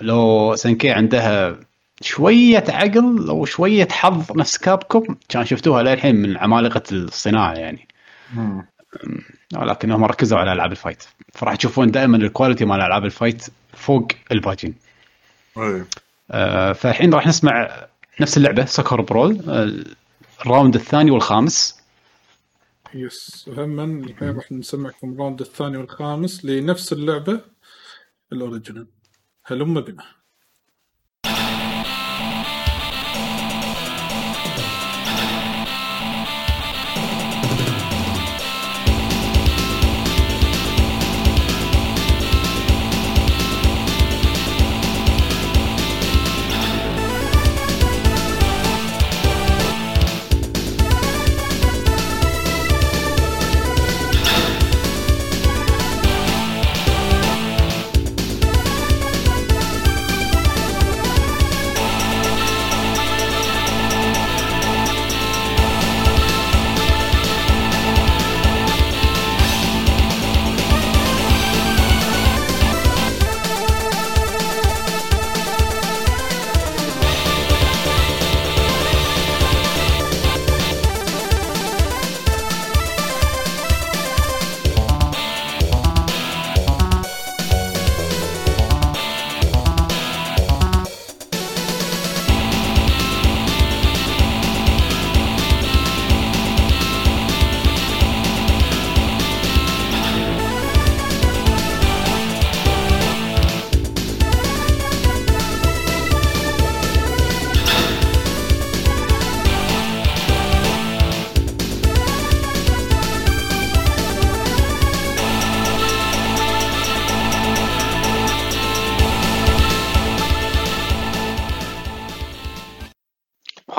[0.00, 1.56] لو SNK عندها
[2.00, 7.88] شوية عقل أو شوية حظ نفس Capcom كان شفتوها للحين من عمالقة الصناعة يعني.
[8.34, 8.66] مم.
[9.56, 11.02] ولكن هم ركزوا على ألعاب ال fight.
[11.32, 14.74] فراح تشوفون دائما ال quality مال ألعاب ال fight فوق الباجين.
[16.30, 17.70] آه، فالحين راح نسمع
[18.20, 19.40] نفس اللعبة Soccer Brawl
[20.40, 21.80] ال round الثاني والخامس.
[22.94, 27.40] yes هم الحين راح نسمعكم ال round الثاني والخامس لنفس اللعبة.
[28.32, 28.88] ال original
[29.44, 30.04] هلم بنا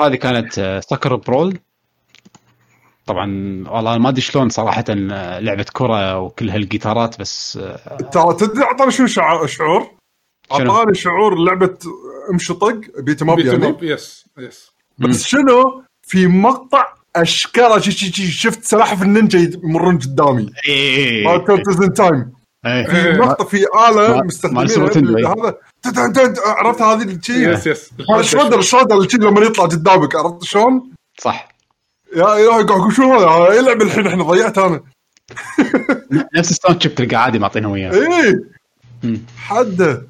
[0.06, 1.58] هذه كانت آه، Soccer Brawl
[3.06, 3.26] طبعا
[3.68, 8.90] والله ما أدري شلون صراحة آه، لعبة كرة وكل هالجيتارات بس آه، ترى تدري أعطاني
[8.90, 9.86] شو شع- شعور؟
[10.58, 11.78] شنو؟ أعطاني شعور لعبة
[12.32, 13.76] امشي طق beat 'em up يعني.
[13.82, 17.78] yes yes بس شنو؟ في مقطع اشكره
[18.30, 20.50] شفت سلاحف النينجا يمرون قدامي.
[21.82, 22.35] In Time إيه.
[22.66, 23.64] في مقطع في
[24.52, 25.26] ما- اله تندوي.
[25.26, 25.54] هذا
[26.46, 31.48] عرفت هذه الشي يس يس هذا الشودر الشودر الشي لما يطلع قدامك عرفت شلون؟ صح.
[32.16, 34.80] يا يا قاعد شو هذا؟ يلعب الحين إحنا ضيعت أنا.
[36.36, 37.92] نفس الساوند شيب تلقى عادي معطينه وياه.
[37.92, 38.40] إيه.
[39.02, 39.20] مم.
[39.38, 40.02] حده.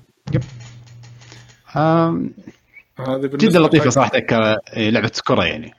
[2.99, 4.11] هذه بالنسبة جدا لطيفة حق- صراحة
[4.77, 5.75] لعبة كره يعني.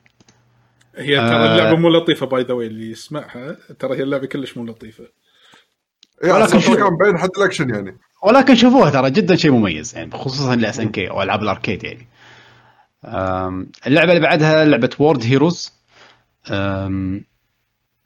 [0.97, 1.51] هي ترى آه.
[1.55, 5.03] اللعبة مو لطيفة باي ذا واي اللي يسمعها ترى هي اللعبة كلش مو لطيفة.
[5.03, 5.09] إيه،
[6.23, 7.97] ولكن أصلاً شو- كان بين حد الأكشن يعني.
[8.23, 12.07] ولكن شوفوها ترى جدا شيء مميز يعني خصوصا ل SNK أو ألعاب ال arcade يعني.
[13.87, 15.73] اللعبة اللي بعدها لعبة World Heroes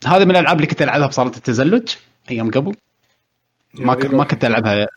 [0.06, 1.90] هذه من الألعاب اللي كنت ألعبها بصالة التزلج
[2.32, 2.76] أيام قبل.
[3.74, 4.06] ما ك...
[4.06, 4.88] ما كنت ألعبها.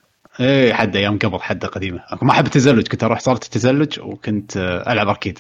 [0.41, 2.05] إيه حد أيام قبل حد قديمة.
[2.23, 5.39] ما أحب التزلج كنت أروح صالة التزلج وكنت آه، ألعب arcade.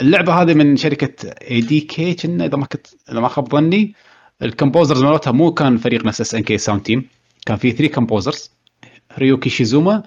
[0.00, 3.94] اللعبة هذه من شركة ADK كنا إذا ما كنت إذا ما خاب ظني.
[4.42, 7.08] ال composers مالتها مو كان فريق نفس SNK sound team
[7.46, 8.50] كان في 3 composers
[9.18, 10.02] ريوكي شيزوما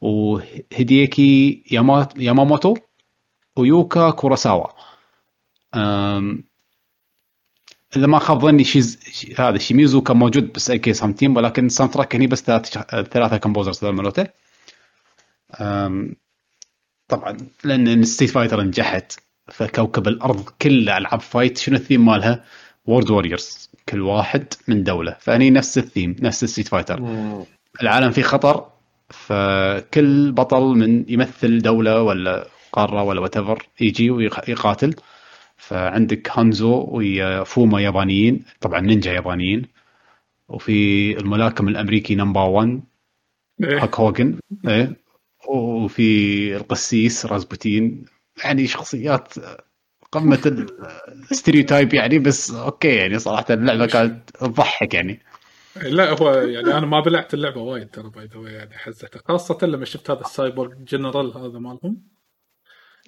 [0.00, 2.74] وهيديكي ياما- ياماموتو
[3.56, 4.66] ويوكا كوراساوا.
[7.96, 11.66] إذا ما خاب ظني شيز شي- هذا شيميزو كان موجود بس a sound team ولكن
[11.66, 12.66] ال soundtrack هني بس ثلاث
[13.08, 14.26] ثلاثة composers مالته
[17.08, 19.12] طبعا لأن Street Fighter نجحت
[19.48, 22.44] فكوكب الأرض كله ألعاب fight شنو الثيم مالها؟
[22.86, 25.16] World Warriors كل واحد من دولة.
[25.20, 27.02] فهني نفس الثيم نفس ال Street Fighter
[27.82, 28.66] العالم فيه خطر
[29.08, 33.34] فكل بطل من يمثل دولة ولا قارة ولا what
[33.80, 34.94] يجي ويقاتل
[35.56, 39.62] فعندك هانزو ويا فوما يابانيين طبعا نينجا يابانيين.
[40.48, 42.80] وفي الملاكم الأمريكي number 1
[43.64, 43.82] إيه.
[43.82, 44.38] هاك هوجن
[44.68, 44.96] إيه.
[45.48, 48.04] وفي القسيس رازبوتين.
[48.44, 49.34] يعني شخصيات
[50.12, 50.68] قمه
[51.30, 55.22] ال stereotype يعني بس okay يعني صراحة اللعبة كانت تضحك يعني
[55.82, 59.84] لا هو يعني أنا ما بلعت اللعبة وايد ترى by the يعني حزتها خاصة لما
[59.84, 62.02] شفت هذا السايبورغ جنرال هذا مالهم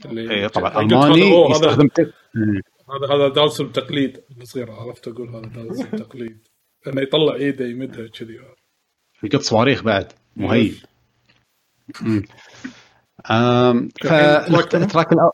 [0.04, 1.88] اللي إيه طبعا ألماني هذا- أوه، هذا يستخدم.
[2.90, 6.38] هذا هذا Dhalsim تقليد الصغير عرفت أقول هذا Dhalsim تقليد
[6.86, 8.38] انه يطلع إيده يمدها كذي
[9.22, 10.74] يقط صواريخ بعد مهيب
[12.02, 12.22] مم.
[13.30, 15.30] آم، الحين track منو؟ فال track الأول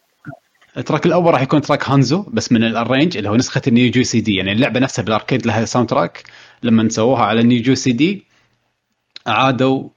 [0.76, 3.90] ال track الأول راح يكون track هانزو بس من ال arrange اللي هو نسخة ال
[3.90, 4.34] Neo Geo CD.
[4.34, 6.22] يعني اللعبة نفسها بالأركيد لها soundtrack
[6.62, 8.24] لما سووها على ال Neo Geo CD
[9.28, 9.88] اعادوا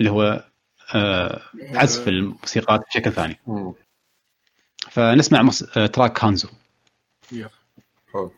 [0.00, 0.44] اللي هو
[0.94, 1.42] آه،
[1.74, 3.40] عزف الموسيقات بشكل ثاني.
[4.90, 5.62] فنسمع مص...
[5.76, 6.48] آه، track هانزو.
[7.32, 7.50] يلا.
[8.12, 8.32] حلو.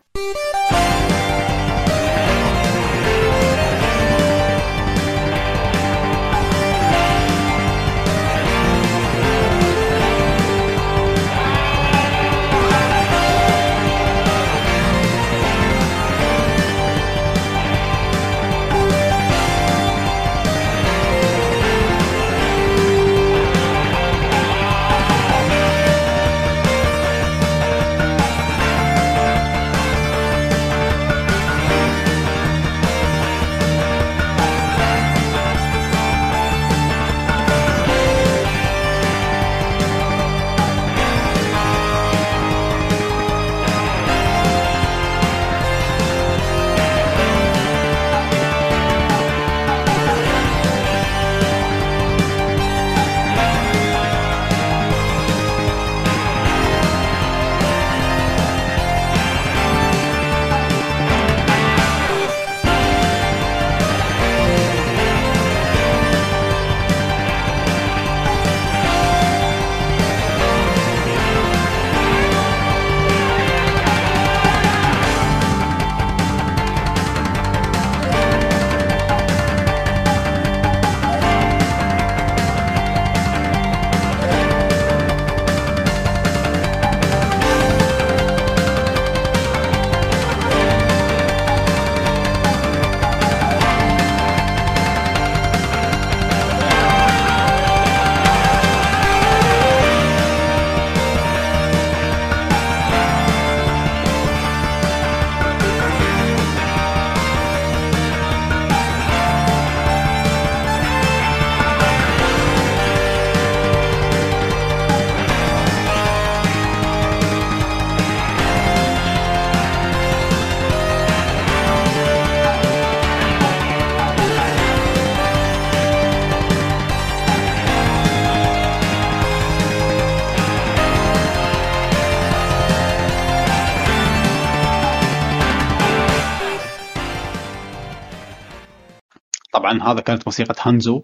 [139.78, 141.02] طبعا هذا كانت موسيقى هانزو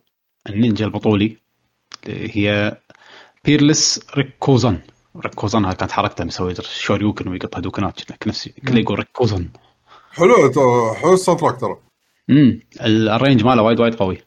[0.49, 1.37] النينجا البطولي
[2.07, 2.77] اللي هي
[3.45, 4.79] peerless ريكوزن
[5.17, 9.49] ريكوزن هذه كانت حركته مسوي شوريوكن ويقط هدوكنات نفس كله يقول ريكوزن
[10.13, 10.35] حلو
[10.95, 11.77] حلو ال soundtrack ترى.
[12.31, 14.19] امم ال arrange ماله وايد وايد قوي.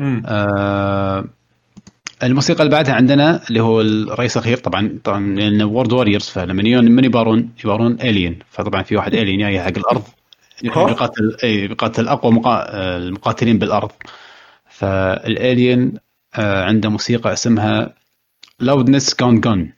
[0.00, 1.24] آه
[2.22, 6.84] الموسيقى اللي بعدها عندنا اللي هو الرئيس الأخير طبعا طبعا لأن World Warriors فلما يجون
[6.84, 10.02] من يبارون يبارون alien فطبعا في واحد alien جاي حق الأرض.
[10.64, 12.66] ها؟ بيقاتل اي بيقاتل أقوى مقا...
[12.70, 13.90] آه، المقاتلين بالأرض.
[14.70, 15.94] فالالين
[16.34, 17.94] آه، عنده موسيقى اسمها
[18.60, 19.72] لاودنس جون جون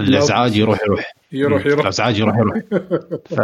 [0.00, 1.12] الإزعاج يروح يروح.
[1.32, 1.80] يروح يروح.
[1.80, 2.58] الإزعاج يروح يروح.
[3.36, 3.40] ف...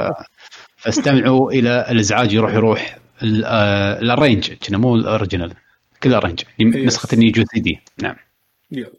[0.77, 2.99] فاستمعوا إلى الإزعاج يروح يروح.
[3.23, 5.53] ال- آه، الرينج كنا مو الاوريجينال
[6.03, 6.47] كل الرينج Yes.
[6.77, 7.81] نسخة النيجو سي دي.
[8.03, 8.17] نعم.
[8.73, 8.91] يلا.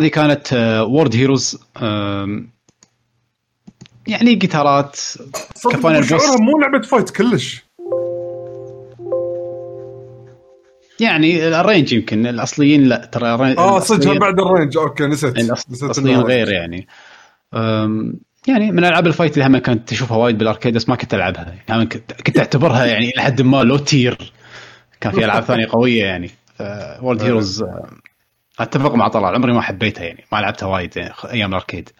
[0.00, 0.52] هذه كانت
[0.88, 1.58] World Heroes
[4.06, 4.96] يعني جيتارات
[5.54, 6.08] صدق ك final boss.
[6.08, 7.64] شعورها مو لعبة fight كلش.
[11.00, 13.28] يعني ال arrange يمكن الأصليين لا ترى
[13.58, 15.34] آه صدق بعد ال arrange okay نسيت.
[15.38, 16.88] الأص- نسيت الأصليين غير يعني.
[18.48, 21.14] يعني من ألعاب ال fight اللي هم كنت تشوفها وايد بال arcade بس ما كنت
[21.14, 21.54] ألعبها.
[21.68, 21.86] يعني
[22.26, 24.32] كنت أعتبرها يعني إلى حد ما low tier
[25.00, 26.30] كان في ألعاب ثانية قوية يعني.
[27.02, 27.64] World Heroes
[28.60, 31.90] أتفق مع طلال عمري ما حبيتها يعني ما لعبتها وايد يعني أيام ال arcade.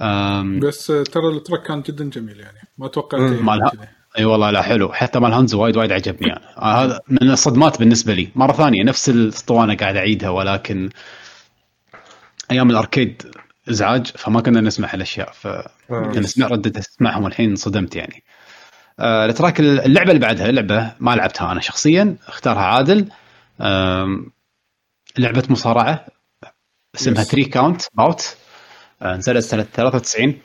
[0.00, 3.72] أم، بس آه، ترى ال track كان جدا جميل يعني ما توقعت مالها.
[4.18, 4.92] أي والله لا حلو.
[4.92, 6.44] حتى مال هانز وايد وايد عجبني يعني.
[6.58, 8.28] آه، هذا من الصدمات بالنسبة لي.
[8.34, 10.90] مرة ثانية نفس الاسطوانة قاعد أعيدها ولكن
[12.50, 13.22] أيام ال arcade
[13.70, 15.48] إزعاج فما كنا نسمع هالأشياء ف
[15.88, 18.22] كنا نسمع ردة اسمعهم والحين انصدمت يعني.
[19.00, 23.08] آه ال track اللعبة اللي بعدها لعبه ما لعبتها أنا شخصيا اختارها عادل.
[25.18, 26.06] لعبة مصارعة
[26.94, 27.30] اسمها Yes.
[27.30, 28.36] 3 Count Bout
[29.02, 30.40] نزلت سنة 93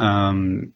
[0.00, 0.72] آم،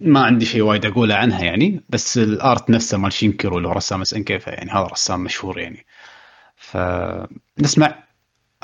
[0.00, 3.72] ما عندي شيء وايد أقوله عنها يعني بس ال art نفسه مال شينكيرو اللي هو
[3.72, 5.86] رسام SNK كيف يعني هذا رسام مشهور يعني.
[6.56, 8.04] فنسمع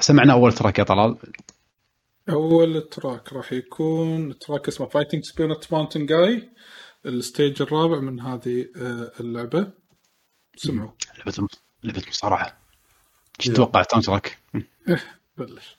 [0.00, 1.16] سمعنا أول track يا طلال.
[2.30, 6.48] أول track راح يكون track اسمه Fighting Spirit Mountain Guy
[7.06, 9.70] ال stage الرابع من هذه آه، اللعبة.
[10.56, 10.90] سمعوا.
[11.18, 11.48] لعبة
[11.84, 12.57] لعبة مصارعة.
[13.40, 14.38] إيش تتوقع ساوند تراك؟
[15.38, 15.77] بلش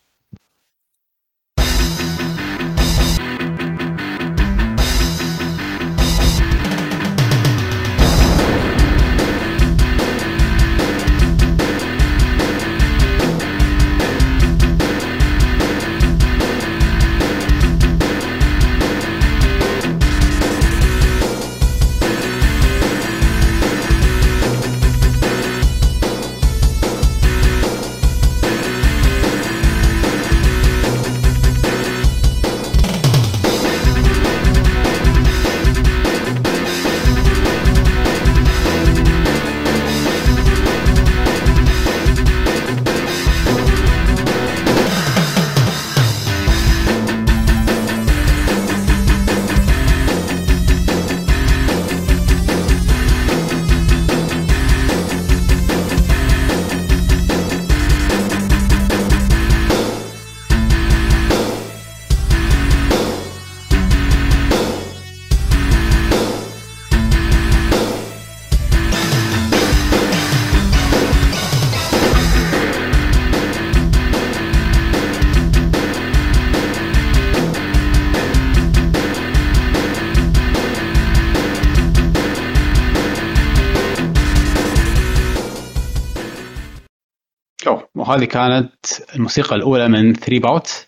[88.09, 90.85] وهذه كانت الموسيقى الأولى من 3 Count Bout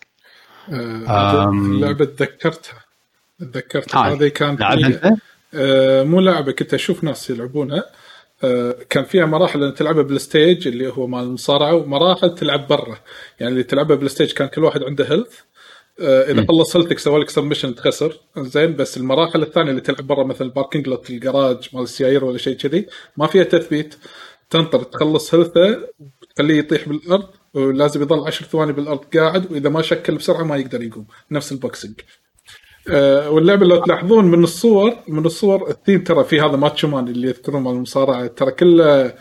[0.69, 1.71] آه، أم.
[1.71, 2.85] اللعبه تذكرتها.
[3.39, 4.07] تذكرتها.
[4.07, 5.19] آه، هذه كانت لعبها أنت؟
[5.53, 7.83] آه، مو لعبة كنت أشوف ناس يلعبونها.
[8.43, 12.97] آه، كان فيها مراحل تلعبها بال stage اللي هو مال المصارعة ومراحل تلعب برا.
[13.39, 15.39] يعني اللي تلعبها بال stage كان كل واحد عنده health
[15.99, 18.19] إذا خلص health ك سوى لك submission تخسر.
[18.37, 22.37] زين بس المراحل الثانية اللي تلعب برا مثل ال parking lot الجراج مال السيايير ولا
[22.37, 22.87] شيء كذي
[23.17, 23.95] ما فيها تثبيت.
[24.49, 25.87] تنطر تخلص health ه
[26.35, 30.81] تخليه يطيح بالأرض ولازم يضل 10 ثواني بالأرض قاعد وإذا ما شكل بسرعة ما يقدر
[30.83, 31.05] يقوم.
[31.31, 31.93] نفس ال boxing
[32.89, 37.27] آه، واللعبة لو تلاحظون من الصور من الصور الثيم ترى في هذا Macho Man اللي
[37.27, 38.27] يذكرون مال المصارعة.
[38.27, 39.13] ترى كله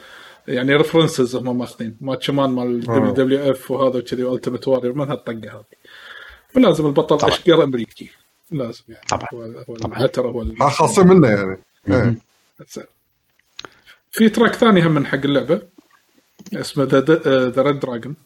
[0.49, 1.97] يعني references هم ماخذين.
[2.01, 5.65] Macho Man مال WWF وهذا وكذي و Ultimate Warrior من هالطقه هذه.
[6.57, 7.27] ولازم البطل.
[7.27, 8.11] اشقر أمريكي.
[8.51, 9.07] لازم يعني.
[9.09, 9.29] طبعاً.
[9.35, 9.99] هو هو طبعاً.
[9.99, 11.63] العترة هو خاصين منه يعني.
[11.89, 12.17] إيه.
[14.11, 15.63] في track ثاني هم من حق اللعبة.
[16.53, 18.17] اسمه The Red Dragon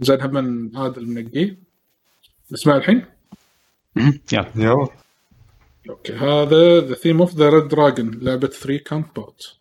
[0.00, 1.58] زين هم من عادل منقيه.
[2.54, 3.04] اسمع الحين.
[4.32, 4.52] يلا.
[4.56, 4.88] يلا.
[5.90, 9.58] okay هذا the theme of the Red Dragon لعبة 3 Count Bout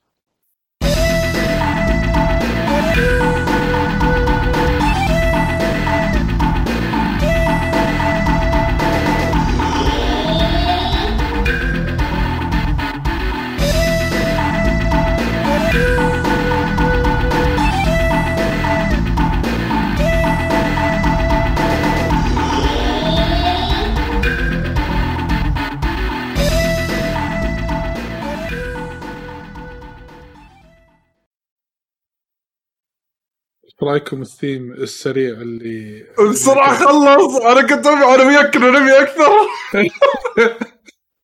[33.84, 37.36] رايكم الثيم السريع اللي بسرعة خلص.
[37.36, 39.30] أنا كنت أنا وياك كنا نبي أكثر.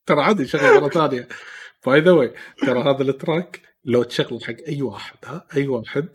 [0.07, 1.27] ترى عادي شغل مرة ثانية.
[1.85, 6.07] by the way ترى هذا ال track لو تشغل حق أي واحد ها؟ أي واحد.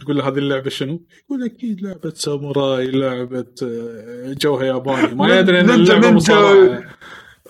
[0.00, 5.14] تقول له هذه اللعبة شنو؟ يقول أكيد لعبة ساموراي لعبة آه، جوها ياباني.
[5.14, 6.10] ما يدري إن اللعبة.
[6.10, 6.84] مصارعة.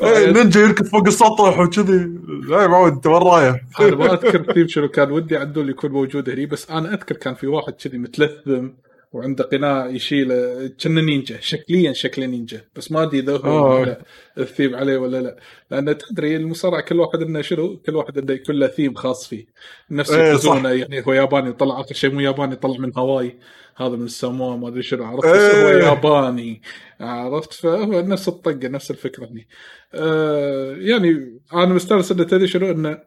[0.03, 2.11] نينجا يركض فوق السطح وكذي
[2.49, 5.91] لا يا معود أنت وين رايح؟ أنا ما أذكر الثيم شنو كان ودي عدول يكون
[5.91, 8.69] موجود هني بس أنا أذكر كان في واحد كذي متلثم
[9.17, 12.65] وعنده قناع يشيله كأنه نينجا شكليا شكله نينجا.
[12.77, 13.97] بس ما أدري إذا هو
[14.39, 15.37] الثيم عليه ولا لا.
[15.71, 19.47] لأن تدري المصارع كل واحد إنه شنو؟ كل واحد إنه يكون له ثيم خاص فيه.
[19.91, 23.39] نفس إيه، يقولونه يعني هو ياباني طلع آخر شيء مو ياباني طلع من هواي
[23.77, 25.05] هذا من الساموا ما أدري شنو.
[25.05, 25.85] عرفت بس هو إيه.
[25.85, 26.63] ياباني.
[27.01, 29.49] عرفت؟ فهو نفس الطقة نفس الفكرة هني.
[29.95, 32.99] آه يعني أنا مستانس إنه تدري شنو؟ إنه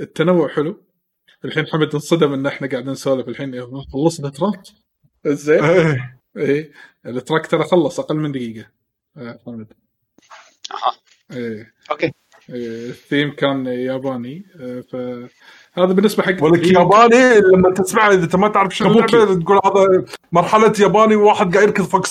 [0.00, 0.84] التنوع حلو.
[1.44, 4.62] الحين حمد انصدم إن إحنا قاعدين نسولف الحين إيه، خلصنا track
[5.26, 6.18] زين إيه.
[6.36, 6.70] إيه.
[7.06, 8.66] ال track ترى خلص أقل من دقيقة.
[9.16, 9.66] آه، حمد
[10.70, 11.36] أها.
[11.36, 11.72] إيه.
[11.90, 12.12] okay.
[12.50, 14.46] إيه، الثيم كان ياباني.
[14.60, 19.16] آه، فهذا بالنسبة حق ولك ياباني؟ لما تسمع إذا انت ما تعرف شنو كابوكي.
[19.16, 22.06] اللعبة تقول هذا مرحلة ياباني وواحد قاعد يركض فوق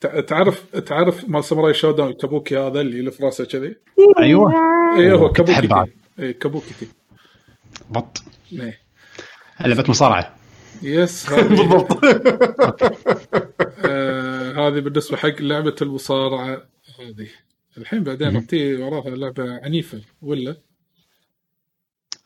[0.00, 3.76] تع- تعرف تعرف مال Samurai Shodown الكابوكي هذا اللي يلف راسه كذي؟
[4.18, 4.52] أيوه.
[4.98, 5.92] إيه هو كابوكي.
[6.18, 6.88] إيه كابوكي.
[7.90, 8.22] بط.
[8.52, 8.78] إيه.
[9.60, 10.36] لعبه مصارعة.
[10.84, 12.04] yes بالضبط.
[13.84, 16.62] آه هذه بالنسبة حق لعبة المصارعة
[17.00, 17.28] هذه.
[17.78, 19.10] الحين بعدين بتي وراها.
[19.10, 20.56] لعبة عنيفة ولا؟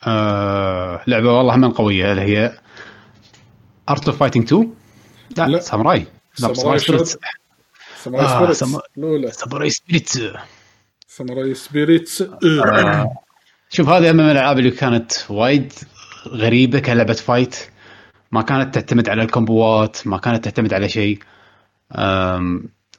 [0.06, 2.58] آه لعبة والله من قوية اللي هي
[3.88, 4.74] Art of Fighting 2
[5.36, 5.60] لا, لا.
[5.60, 6.06] Samurai
[6.40, 7.08] لا Samurai Samurai Spirit
[8.02, 10.08] Samurai آه، Spirits Spirit
[11.08, 13.14] Samurai Spirits آه.
[13.70, 15.72] شوف هذه من الألعاب اللي كانت وايد
[16.26, 17.56] غريبة كلعبه fight
[18.32, 21.18] ما كانت تعتمد على ال combo ات ما كانت تعتمد على شيء.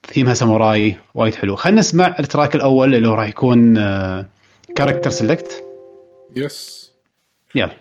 [0.07, 1.55] ثيمها ساموراي وايد حلو.
[1.55, 3.75] خلينا نسمع ال track الأول اللي هو راح يكون
[4.75, 5.63] character select
[6.35, 6.91] yes
[7.55, 7.79] يلا.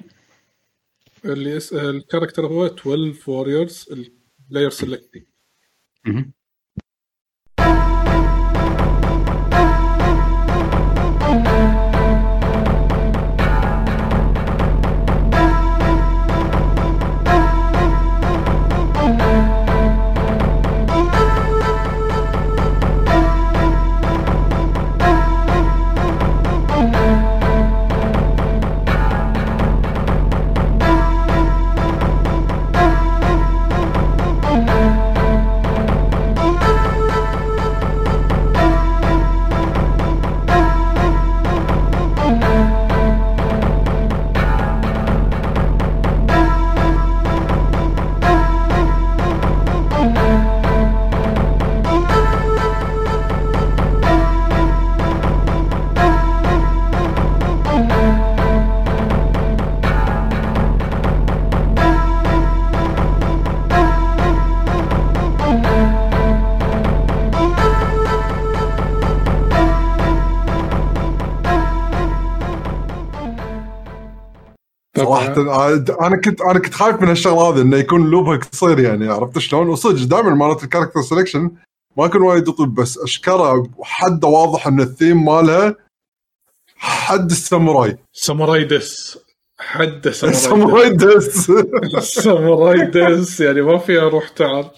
[1.25, 1.73] اللي اس...
[1.73, 5.27] ال character هو 12 warriors ال player select ي
[75.09, 75.67] صراحة.
[75.67, 79.09] آه، أنا كنت أنا كنت خايف من هالشغلة هذه إنه يكون loop ها قصير يعني
[79.09, 81.51] عرفت شلون؟ وصدق دائما مالت ال character selection
[81.97, 85.77] ما يكون وايد يطيب بس أشكره حده واضح إن الثيم مالها
[86.77, 87.99] حد الساموراي.
[88.13, 89.19] ساموراي ديس
[89.59, 91.51] حد ساموراي ديس
[91.99, 94.71] ساموراي ديس يعني ما فيها روح تعال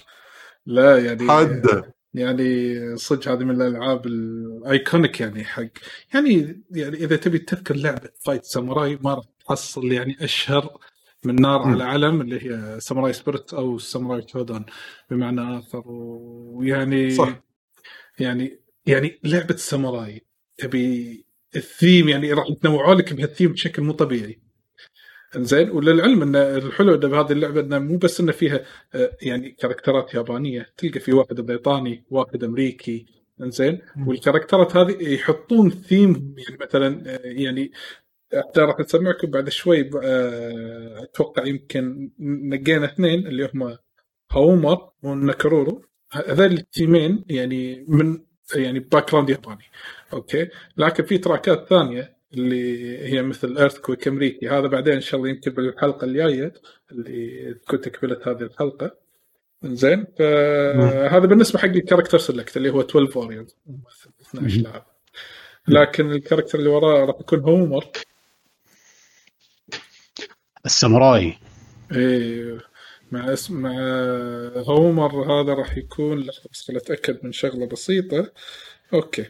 [0.67, 5.63] لا يعني حده يعني صدق هذه من الألعاب ال iconic يعني حق
[6.15, 10.79] يعني يعني إذا تبي تذكر لعبة fight ساموراي ما راح تحصل يعني أشهر
[11.25, 11.61] من نار.
[11.61, 14.65] على علم اللي هي Samurai Spirit أو Samurai Shodown
[15.11, 17.43] بمعنى آخر ويعني صح.
[18.19, 20.23] يعني يعني لعبة ساموراي
[20.59, 21.25] تبي
[21.57, 24.39] الثيم يعني راح يتنوعوا لك بهالثيم بشكل مو طبيعي
[25.37, 28.61] زين وللعلم إن الحلو إنه بهذه اللعبة انه مو بس انه فيها
[28.95, 33.07] آه، يعني character ات يابانية تلقى في واحد بريطاني واحد أمريكي
[33.41, 33.79] زين.
[34.07, 37.73] وال character ات هذه يحطون ثيم يعني مثلا آه، يعني
[38.39, 43.77] حتى راح نسمعكم بعد شوي آه، أتوقع يمكن نقينا اثنين اللي هم
[44.31, 45.85] Haohmaru و Nakoruru.
[46.13, 48.21] هذول التيمين يعني من
[48.55, 49.65] يعني background ياباني.
[50.13, 54.49] okay؟ لكن في track ات ثانية اللي هي مثل Earthquake أمريكي.
[54.49, 56.53] هذا بعدين إن شاء الله يمكن بالحلقة الجاية
[56.93, 58.97] اللي تكون تكمله هذه الحلقة.
[59.65, 63.57] زين فهذا بالنسبة حق ال character select اللي هو 12 warriors
[64.21, 64.63] 12 مهم.
[64.63, 64.87] لاعب
[65.69, 67.85] لكن ال character اللي وراه راح يكون هاومارو
[70.67, 71.39] الساموراي.
[71.93, 72.59] إيه
[73.13, 73.73] مع اسم مع
[74.69, 78.33] هاومارو هذا راح يكون لحظة بس خليني أتأكد من شغلة بسيطة.
[78.95, 79.25] okay.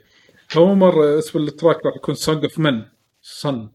[0.56, 2.82] هاومارو اسم ال track راح يكون Song of Man
[3.22, 3.68] صن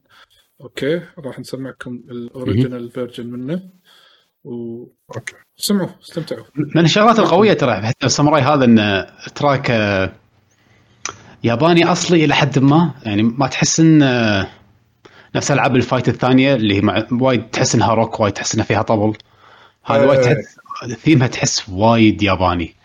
[0.62, 1.02] okay.
[1.18, 3.62] راح نسمعكم ال original version منه.
[4.46, 5.34] Okay.
[5.60, 6.46] وسمعوا استمتعوا.
[6.76, 10.14] من الشغلات القوية ترى حتى الساموراي هذا إن track آه،
[11.44, 12.94] ياباني أصلي إلى حد ما.
[13.06, 14.48] يعني ما تحس إن آه،
[15.36, 18.66] نفس ألعاب ال fight الثانية اللي هي مع وايد تحس إنها روك وايد تحس إنها
[18.66, 19.14] فيها طبل.
[19.86, 20.34] هذا وايد إيه.
[20.34, 20.58] تحس
[21.04, 22.76] ثيمها تحس وايد ياباني.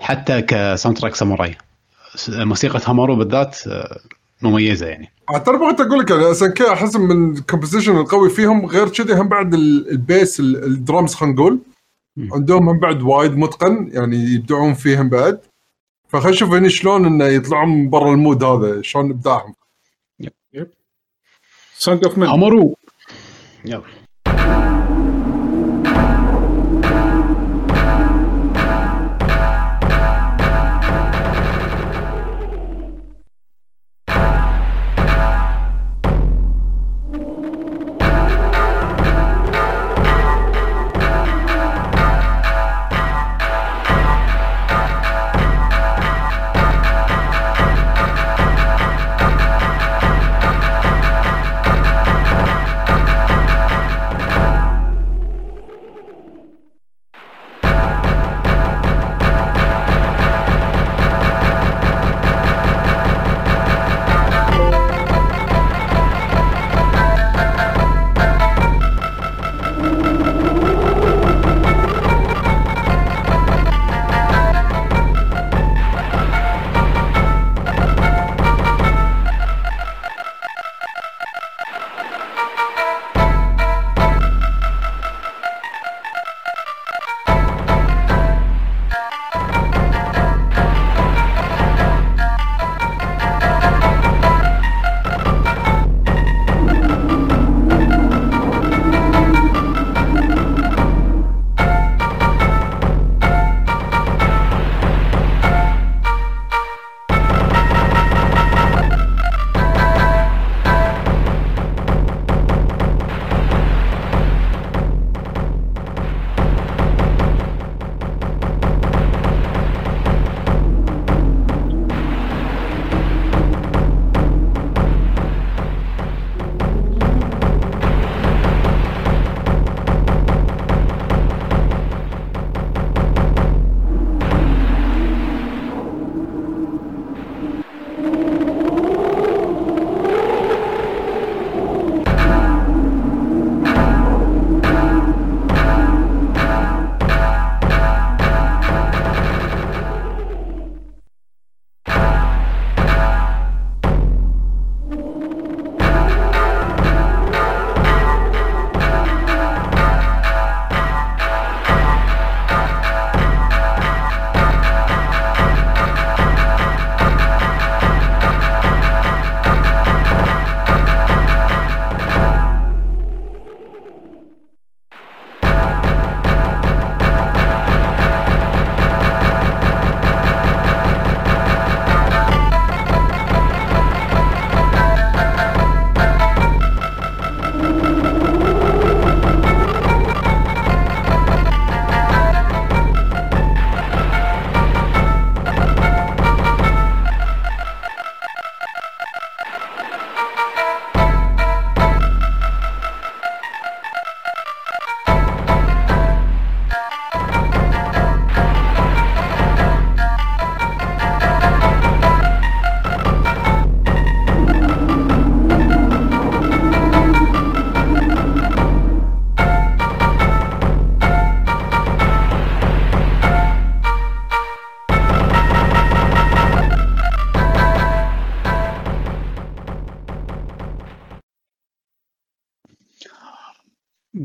[0.00, 1.56] حتى ك soundtrack ساموراي
[2.28, 3.98] موسيقى هاومارو بالذات آه،
[4.42, 5.10] مميزة يعني.
[5.28, 9.12] عاد ترى بغيت أقول لك أنا كذا أحس من ال composition القوي فيهم غير كذي
[9.14, 11.58] هم بعد ال- ال bass ال- الدرامز خلينا نقول.
[12.32, 15.40] عندهم هم بعد وايد متقن يعني يبدعون فيهم بعد.
[16.08, 19.54] فخلينا نشوف هني شلون إنه يطلعون برا ال mode هذا شلون إبداعهم.
[21.84, 22.76] Song of Man هاومارو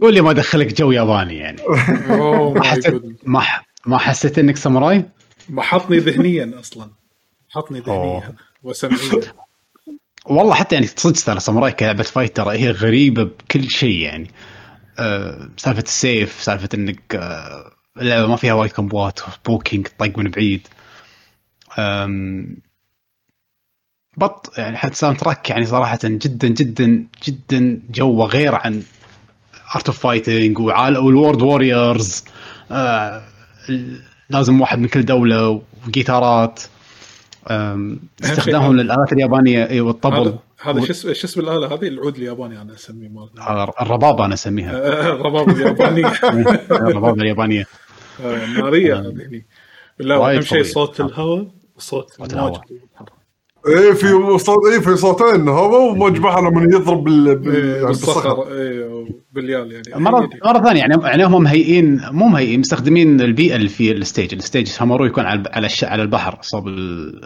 [0.05, 1.61] قول لي ما دخلك جو ياباني يعني.
[2.09, 5.05] اوه ما حسيت ما ح- ما حسيت إنك ساموراي؟
[5.49, 6.89] ما حطني ذهنيا أصلا.
[7.49, 8.35] حطني ذهنيا.
[8.63, 9.21] وسمعيا.
[10.25, 14.31] والله حتى يعني صدق ترى ساموراي كلعبة fight ترى هي غريبة بكل شيء يعني.
[14.99, 20.29] أه سالفة السيف سالفة إنك أه اللعبة ما فيها وايد combo ات poking طق من
[20.31, 20.67] بعيد.
[21.79, 22.57] um
[24.17, 28.83] but يعني حتى soundtrack يعني صراحة جدا جدا جدا جوه غير عن
[29.75, 32.23] Art of Fighting وال World Warriors
[32.71, 33.23] آه
[34.29, 36.61] لازم واحد من كل دولة وجيتارات
[38.23, 40.35] استخدامهم للآلات اليابانية إي، والطبل.
[40.61, 44.33] هذا شو اسمه شو اسم الآلة هذه؟ العود الياباني أنا أسميه مال هذا الربابة أنا
[44.33, 44.71] أسميها.
[45.11, 46.07] الرباب الياباني
[46.71, 47.65] الربابة اليابانية.
[48.25, 49.07] آه، نارية هذه.
[49.27, 49.45] هني.
[49.99, 50.63] لا وايد أهم شيء.
[50.63, 51.47] صوت الهواء
[51.77, 52.57] وصوت صوت الموج.
[53.67, 57.53] إيه في صوت إيه في صوتين هذا وموج بحر لما يضرب بال...
[57.55, 58.51] إيه، يعني بالصخر.
[58.51, 60.03] إيه، باليال يعني.
[60.03, 64.33] مره مرة ثانية يعني يعني هم مهيئين مو مهيئين مستخدمين البيئة اللي في ال stage،
[64.33, 65.83] ال stage هاومارو يكون على على الش...
[65.83, 67.21] على البحر صوب ال...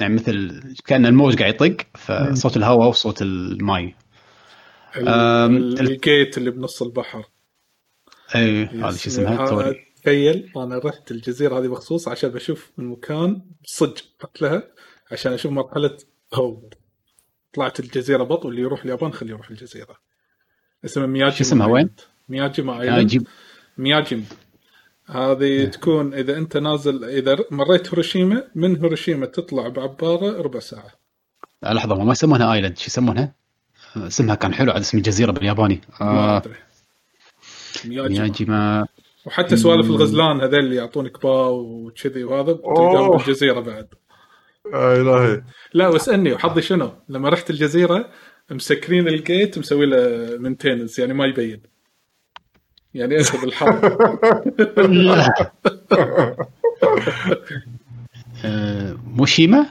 [0.00, 3.94] يعني مثل كأن الموج قاعد يطق فصوت الهواء وصوت الماي.
[4.96, 7.24] ال- ال gate اللي بنص البحر.
[8.36, 14.42] اي هذا شو اسمها تخيل أنا رحت الجزيرة هذه مخصوص عشان بشوف المكان صدق رحت
[14.42, 14.62] لها.
[15.12, 15.96] عشان أشوف مرحلة
[16.34, 16.68] هاومارو
[17.54, 19.96] طلعت الجزيرة but واللي يروح اليابان خليه يروح الجزيرة.
[20.84, 21.90] اسمها مياجي شو اسمها؟ وين؟
[22.28, 23.26] مياجيما يعني island.
[23.78, 24.24] مياجيما.
[25.06, 30.90] هذه تكون إذا أنت نازل إذا مريت هيروشيما من هيروشيما تطلع بعبارة ربع ساعة.
[31.62, 33.34] لحظة ما يسمونها island شو يسمونها؟
[33.96, 35.80] اسمها كان حلو عاد اسم الجزيرة بالياباني.
[36.00, 36.54] ما آه أدري.
[37.84, 38.22] مياجيما.
[38.22, 38.86] مياجي ما
[39.26, 43.16] وحتى سوالف الغزلان هذول اللي يعطونك باو وكذي وهذا تلقاهم.
[43.16, 43.88] بالجزيرة بعد.
[44.66, 45.42] يا إلهي.
[45.74, 48.10] لا واسألني وحظي شنو؟ لما رحت الجزيرة
[48.50, 49.98] مسكرين ال gate مسوي له
[50.38, 51.60] maintenance يعني ما يبين.
[52.94, 53.84] يعني اخذ الحظ.
[58.44, 59.66] آه، مو شيما؟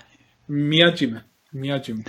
[0.49, 1.21] مياجيما.
[1.53, 2.03] مياجيما.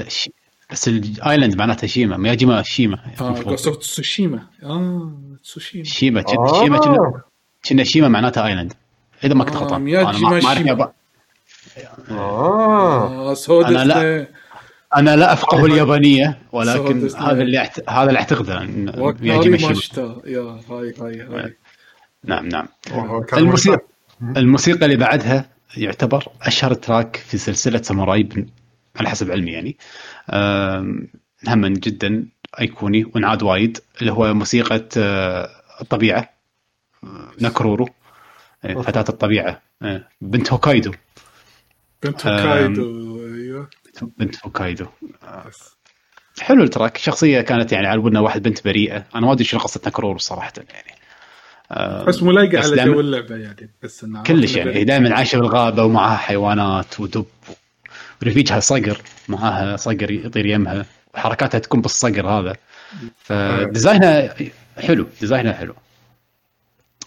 [0.72, 2.16] بس ال island معناتها شيما.
[2.16, 2.98] مياجيما شيما.
[3.20, 4.46] آه تسوشيما.
[4.62, 5.12] آه
[5.42, 5.84] تسوشيما.
[5.84, 6.62] شيما آه.
[6.64, 6.78] شيما
[7.68, 8.72] كنا- شيما معناتها island
[9.24, 10.92] إذا ما كنت آه، غلطان مياجي أنا
[12.10, 13.34] آه.
[13.34, 14.26] سودة أنا لا.
[14.96, 17.90] أنا لا أفقه اليابانية ولكن هذا اللي أعت...
[17.90, 18.54] هذا اللي أعتقده
[20.26, 21.56] يا هاي هاي هاي.
[22.24, 22.66] نعم نعم.
[22.92, 23.80] آه، الموسيقى
[24.36, 28.46] الموسيقى اللي بعدها يعتبر أشهر تراك في سلسلة ساموراي بن-
[28.96, 29.76] على حسب علمي يعني.
[31.48, 32.26] هم جدا
[32.60, 35.48] أيقوني وانعاد وايد اللي هو موسيقى آه،
[35.80, 36.30] الطبيعة
[37.04, 37.88] آه، ناكورورو
[38.64, 40.92] آه، فتاه الطبيعة آه، بنت هوكايدو.
[42.02, 42.26] بنت.
[42.26, 43.70] هوكايدو أيوه.
[44.18, 44.86] بنت هوكايدو.
[46.40, 46.96] حلو ال track.
[46.96, 49.04] شخصية كانت يعني على ودنا واحد بنت بريئة.
[49.14, 50.94] أنا ما أدري شنو قصة ناكورورو صراحة يعني.
[51.72, 54.74] آه، بس ملايقه على جو اللعبة يعني بس إنه كلش يعني.
[54.74, 57.26] هي دائما عايشة بالغابة ومعها حيوانات ودب.
[58.22, 59.02] ورفيجها صقر.
[59.28, 60.86] معاها صقر يطير يمها.
[61.14, 62.56] وحركاتها تكون بالصقر هذا.
[63.16, 64.34] فديزاينها
[64.78, 65.06] حلو.
[65.20, 65.74] ديزاينها حلو.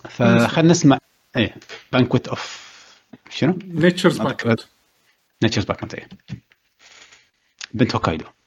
[0.10, 0.98] فخلنا نسمع
[1.38, 1.56] إيه
[1.94, 2.64] بانكوت اوف
[3.30, 4.36] شنو؟ نيتشرز ما
[5.66, 5.84] باك أذكر.
[5.84, 6.10] نيتشرز باك إيه
[7.74, 8.43] بنت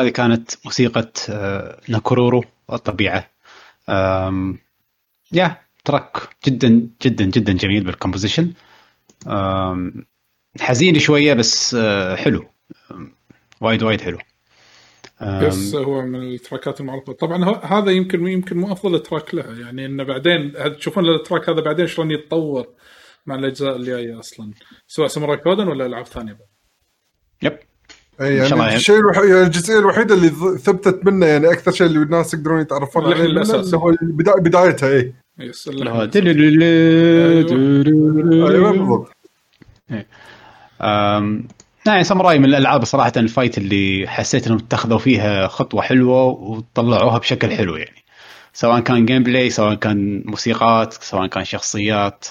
[0.00, 3.30] وهذه كانت موسيقى آه، ناكورورو الطبيعة.
[5.32, 6.16] يا track
[6.46, 8.52] جدا جدا جدا جميل بال composition.
[10.60, 12.44] حزين شوية بس آه، حلو.
[13.60, 14.18] وايد وايد حلو.
[15.22, 17.12] بس هو من ال track ات المعروفة.
[17.12, 21.60] طبعا هذا يمكن يمكن مو أفضل track لها يعني إنه بعدين تشوفون ال track هذا
[21.60, 22.66] بعدين شلون يتطور
[23.26, 24.52] مع الأجزاء الجاية أصلا.
[24.86, 26.48] سواء ساموراي شودن ولا ألعاب ثانية بعد.
[27.42, 27.69] Yep.
[28.20, 28.76] اي يعني يعني.
[28.76, 30.28] الشيء الوحيد يعني الجزئية الوحيدة اللي
[30.58, 33.24] ثبتت منه يعني أكثر شيء اللي الناس يقدرون يتعرفون عليه.
[33.24, 33.40] اللي
[33.76, 36.02] هو بدا- بدايتها اي yes اللي هو
[38.48, 38.70] أيوه.
[38.72, 39.10] بالضبط.
[40.82, 41.48] um،
[41.86, 47.18] يعني ساموراي من الألعاب صراحة ال fight اللي حسيت إنهم اتخذوا فيها خطوة حلوة وطلعوها
[47.18, 48.04] بشكل حلو يعني.
[48.52, 52.26] سواء كان gameplay سواء كان موسيقات سواء كان شخصيات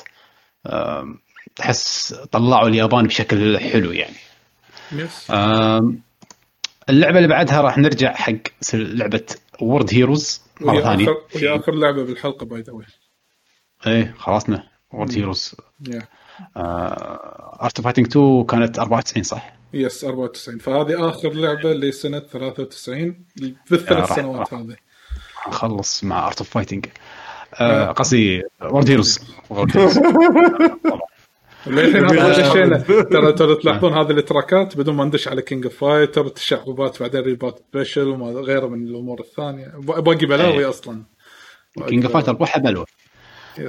[1.61, 4.15] أحس طلعوا اليابان بشكل حلو يعني.
[6.89, 8.33] اللعبة اللي بعدها راح نرجع حق
[8.73, 9.25] لعبة
[9.61, 11.09] World Heroes مرة ثانية.
[11.35, 12.73] وهي آخر لعبة بالحلقة by the
[13.87, 14.63] إيه خلصنا.
[14.93, 15.55] World Heroes
[16.57, 23.25] Art Fighting 2 كانت 94 صح؟ Yes 94 فهذه آخر لعبة لسنة 93
[23.71, 24.53] بالثلاث راح- سنوات.
[24.53, 24.75] هذه.
[25.47, 26.85] نخلص مع Art of Fighting.
[27.95, 29.19] قصدي World Heroes
[31.67, 32.49] وللحين هذا.
[32.49, 36.27] دشينا ترى ترى تلاحظون هذه ال track ات بدون ما ندش على King of Fighter
[36.27, 39.73] تشعبات بعدين Real Bout Special وما غيره من الأمور الثانية.
[39.77, 40.69] باقي بلاوي إيه.
[40.69, 41.03] أصلا.
[41.87, 42.61] King of Fighter بوحه.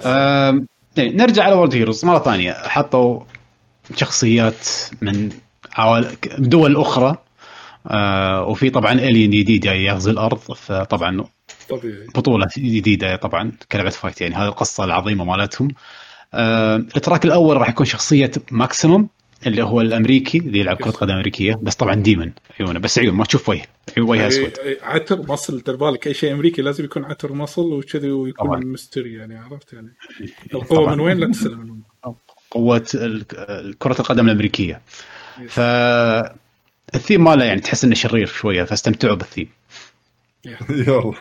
[0.04, 2.52] آم، يعني نرجع على World Heroes مرة ثانية.
[2.52, 3.20] حطوا
[3.96, 4.68] شخصيات
[5.02, 5.28] من
[5.72, 7.16] عوال- دول أخرى.
[7.86, 11.24] آه، وفي طبعا alien جديد جاي يغزو الأرض فطبعا
[11.70, 12.06] طبيعي.
[12.14, 15.68] بطولة جديدة طبعا كلعبة fight يعني هذه القصة العظيمة مالتهم.
[15.68, 15.74] آه،
[16.34, 19.08] ال track الأول راح يكون شخصية Maximum
[19.46, 22.78] اللي هو الأمريكي اللي يلعب كرة قدم أمريكية بس طبعا demon عيونه.
[22.80, 23.62] بس عيون ما تشوف وجه.
[23.98, 24.50] وجهه أسود.
[24.54, 28.46] أي- أي- عتر muscle دير بالك اي شيء أمريكي لازم يكون عتر muscle وكذي ويكون
[28.46, 28.60] طبعاً.
[28.60, 29.88] mystery يعني عرفت يعني؟
[30.54, 30.94] القوة.
[30.94, 31.82] من وين؟ لا تسال من وين
[32.50, 32.78] قوه
[33.78, 34.80] كرة القدم الأمريكية.
[35.48, 39.48] فالثيم ماله يعني تحس إنه شرير شوية فاستمتعوا بالثيم.
[40.70, 41.12] يلا.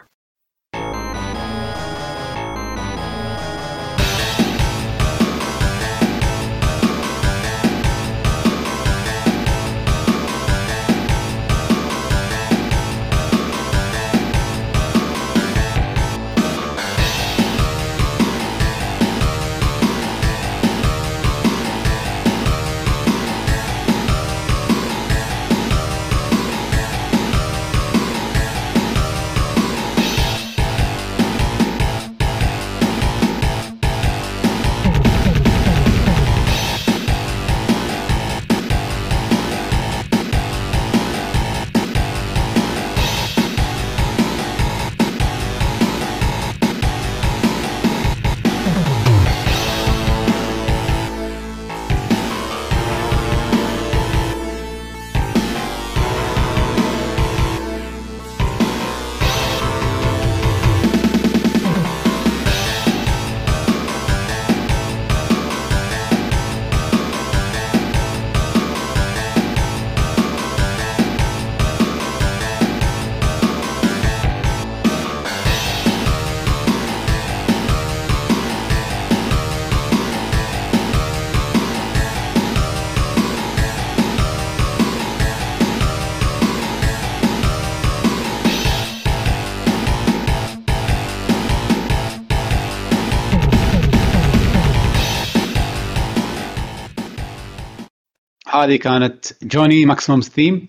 [98.63, 100.67] هذه كانت Johnny Maximum theme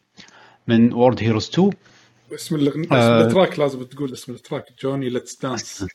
[0.68, 1.70] من World Heroes 2
[2.34, 3.20] اسم الأغنية اسم آه.
[3.22, 4.64] ال track لازم تقول اسم ال track.
[4.82, 5.86] Johnny let's dance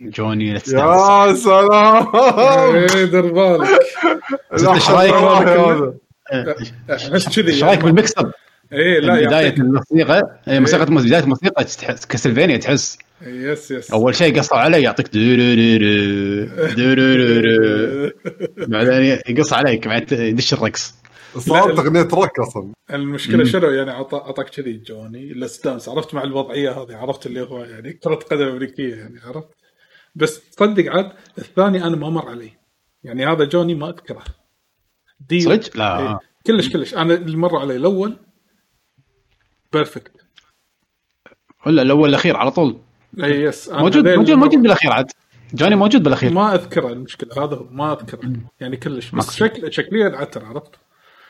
[0.00, 2.16] Johnny let's يا سلام.
[2.74, 3.68] إيه دير بالك.
[4.52, 5.14] إيش رأيك؟
[7.48, 8.30] يعني؟ بالمكسب؟
[8.72, 10.40] إيه لا بداية يعطيك الموسيقى.
[10.48, 12.98] إيه، موسيقى بداية الموسيقى تحس Castlevania تحس.
[13.26, 13.90] yes yes.
[13.90, 16.46] أول شيء قصوا علي يعطيك دورورورو،
[16.76, 18.10] دورورورو.
[18.56, 20.94] بعدين يقص عليك بعدين يدش الرقص.
[21.36, 21.78] صارت.
[21.78, 22.72] اغنيه روك أصلا.
[22.90, 27.40] المشكلة شنو؟ يعني عط- أعطاك كذي Johnny let's dance عرفت مع الوضعية هذه عرفت اللي
[27.40, 29.48] هو يعني كرة قدم أمريكية يعني عرفت؟
[30.14, 32.50] بس تصدق عاد الثاني أنا ما مر علي
[33.04, 34.24] يعني هذا جوني ما أذكره.
[35.28, 35.98] دي صدق؟ لا.
[35.98, 36.18] إيه.
[36.46, 36.94] كلش كلش.
[36.94, 38.16] أنا اللي مر علي الأول
[39.72, 40.12] Perfect
[41.66, 42.80] ولا الأول الأخير على طول.
[43.22, 45.10] اي yes موجود موجود موجود بالأخير عاد.
[45.54, 46.32] جوني موجود بالأخير.
[46.32, 47.64] ما أذكره المشكلة هذا هو.
[47.70, 48.32] ما أذكره.
[48.60, 49.10] يعني كلش.
[49.10, 49.36] بس.
[49.36, 50.70] شكل شكليا عتر عرفت؟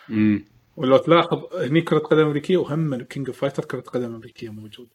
[0.09, 0.45] مم.
[0.77, 4.89] ولو تلاحظ هني كرة قدم أمريكية وهم King of Fighter كرة قدم أمريكية موجود.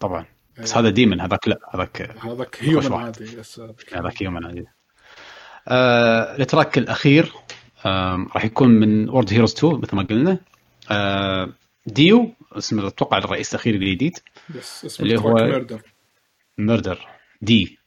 [0.00, 0.26] طبعا.
[0.58, 2.92] بس هذا demon هذاك لا هذاك هذاك human.
[2.92, 3.24] عادي
[3.58, 3.94] هذاك.
[3.94, 4.64] هذاك human عادي.
[5.68, 7.32] آه ال track الأخير
[7.86, 10.38] آه راح يكون من World Heroes 2 مثل ما قلنا.
[10.90, 11.52] آه
[11.86, 14.18] Dio اسمه أتوقع الرئيس الأخير الجديد.
[14.54, 15.82] yes اللي هو- murder.
[16.58, 17.06] Murder
[17.42, 17.78] D.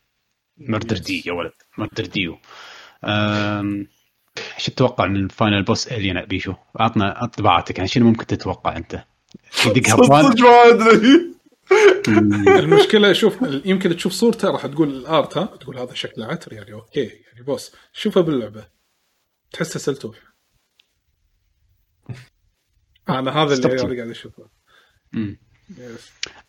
[0.58, 1.52] Murder D يا ولد.
[1.78, 2.38] Murder Dio.
[4.56, 9.04] إيش تتوقع من ال final boss alien بيشو؟ اعطنا انطباعاتك يعني شنو ممكن تتوقع أنت؟
[9.66, 10.30] يدق صدق ما
[10.70, 11.36] أدري.
[12.60, 16.74] المشكلة شوف يمكن تشوف صورته راح تقول ال art ها؟ تقول هذا شكله عتر يعني
[16.74, 17.72] okay يعني boss.
[17.94, 18.68] شوفه باللعبة.
[19.52, 20.18] تحسه سلتوف
[23.10, 24.50] أنا هذا اللي قاعد أشوفه.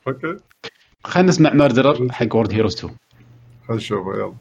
[0.09, 0.37] أوكي.
[1.05, 2.97] خلينا نسمع مردرر حق وورد هيروز 2
[3.67, 4.35] خلينا نشوفه يلا.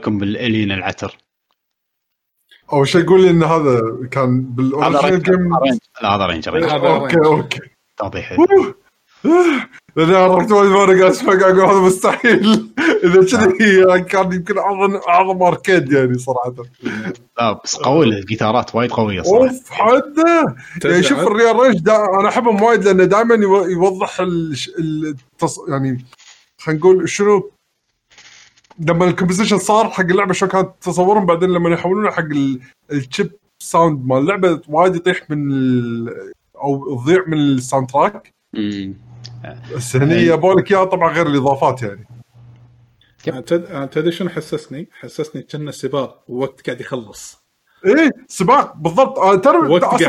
[0.00, 1.18] رايكم بال alien العتر؟
[2.72, 5.54] اول شيء قول لي إن هذا كان بال original game
[6.02, 6.52] لا هذا arrange.
[6.52, 6.76] Arrange.
[6.76, 7.16] هذا okay.
[7.16, 7.60] Okay.
[7.96, 8.36] توضيح.
[9.96, 12.70] لأن عرفت وايد ما قاعد أسمع قاعد أقول هذا مستحيل.
[13.04, 16.54] إذا كذي كان يمكن اعظم أعظم arcade يعني صراحة.
[17.38, 19.48] لا بس قوي الجيتارات وايد قوية صراحة.
[19.48, 21.18] oof حده يعني شوف.
[21.18, 23.34] ال arrange دا أنا أحبهم وايد لأنه دائما
[23.70, 25.58] يوضح التص...
[25.68, 26.04] يعني
[26.58, 27.50] خلينا نقول شنو
[28.80, 32.60] لما ال composition صار حق اللعبة شو كانت تصورهم بعدين لما يحولونه حق ال-
[32.92, 33.30] ال chip
[33.60, 36.32] ال sound مال اللعبة وايد يطيح من ال...
[36.56, 38.32] أو تضيع من ال soundtrack.
[39.76, 40.26] بس هني أي.
[40.26, 42.06] يبونك إياها طبعا غير الإضافات يعني
[43.40, 47.40] تد- أنا تدري شنو حسسني؟ حسسني كنا سباق ووقت قاعد يخلص
[47.86, 49.60] إيه سباق بالضبط آه، ترى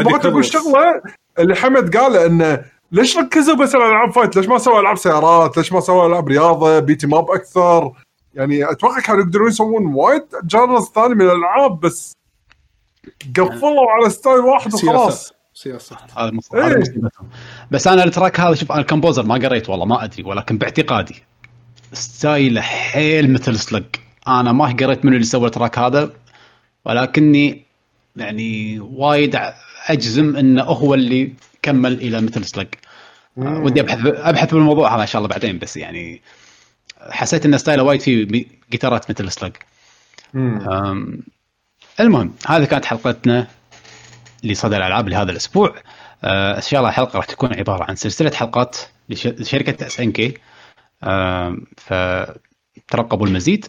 [0.04, 0.46] بغيت أقول.
[0.46, 1.02] شغلة
[1.40, 5.58] اللي حمد قاله إنه ليش ركزوا بس على العاب fight؟ ليش ما سووا ألعاب سيارات؟
[5.58, 7.92] ليش ما سووا ألعاب رياضة؟ beat 'em up أكثر؟
[8.36, 12.14] يعني أتوقع كانوا يقدرون يسوون وايد genres ثاني من الألعاب بس
[13.38, 15.34] قفلوا على style واحد وخلاص.
[15.54, 16.84] سياسات هذا إيه.
[17.72, 20.58] بس أنا ال track هذا شوف أنا ال composer ما قريت والله ما أدري ولكن
[20.58, 21.24] باعتقادي
[21.94, 23.86] style ه حيل Metal Slug.
[24.28, 26.14] أنا ما قريت منو اللي سوى ال track هذا
[26.86, 27.66] ولكني
[28.16, 29.40] يعني وايد
[29.88, 32.68] أجزم إنه هو اللي كمل إلى Metal Slug.
[33.38, 36.22] آه، ودي ابحث أبحث بالموضوع هذا إن شاء الله بعدين بس يعني
[37.10, 39.52] حسيت إن style ه وايد فيه جيتارات metal.
[40.36, 41.24] أم،
[42.00, 43.48] المهم هذه كانت حلقتنا
[44.44, 45.76] لصدى الألعاب لهذا الأسبوع.
[46.24, 48.78] أه، إن شاء الله الحلقة راح تكون عبارة عن سلسلة حلقات
[49.10, 50.34] لش- لشركة SNK.
[51.78, 53.66] فترقبوا المزيد.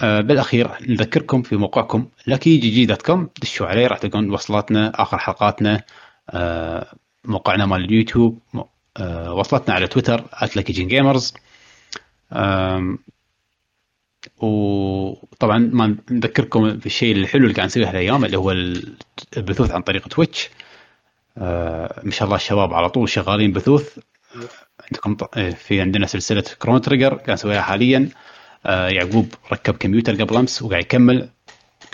[0.00, 5.18] أه، بالأخير نذكركم في موقعكم Lucky GG dot com دشوا عليه راح تلقون وصلاتنا آخر
[5.18, 5.82] حلقاتنا.
[6.30, 6.86] أه،
[7.24, 8.38] موقعنا مال اليوتيوب
[8.96, 10.24] أه، وصلتنا على تويتر
[10.56, 11.34] @Lucky Gen Gamers
[14.38, 18.50] وطبعا ما نذكركم بالشيء الحلو اللي قاعد نسويه هالايام اللي هو
[19.36, 20.50] البثوث عن طريق تويتش.
[21.38, 23.98] آه ما شاء الله الشباب على طول شغالين بثوث.
[24.84, 28.08] عندكم آه، في عندنا سلسلة Chrono Trigger قاعد نسويها حاليا.
[28.66, 31.28] آه يعقوب ركب كمبيوتر قبل أمس وقاعد يكمل.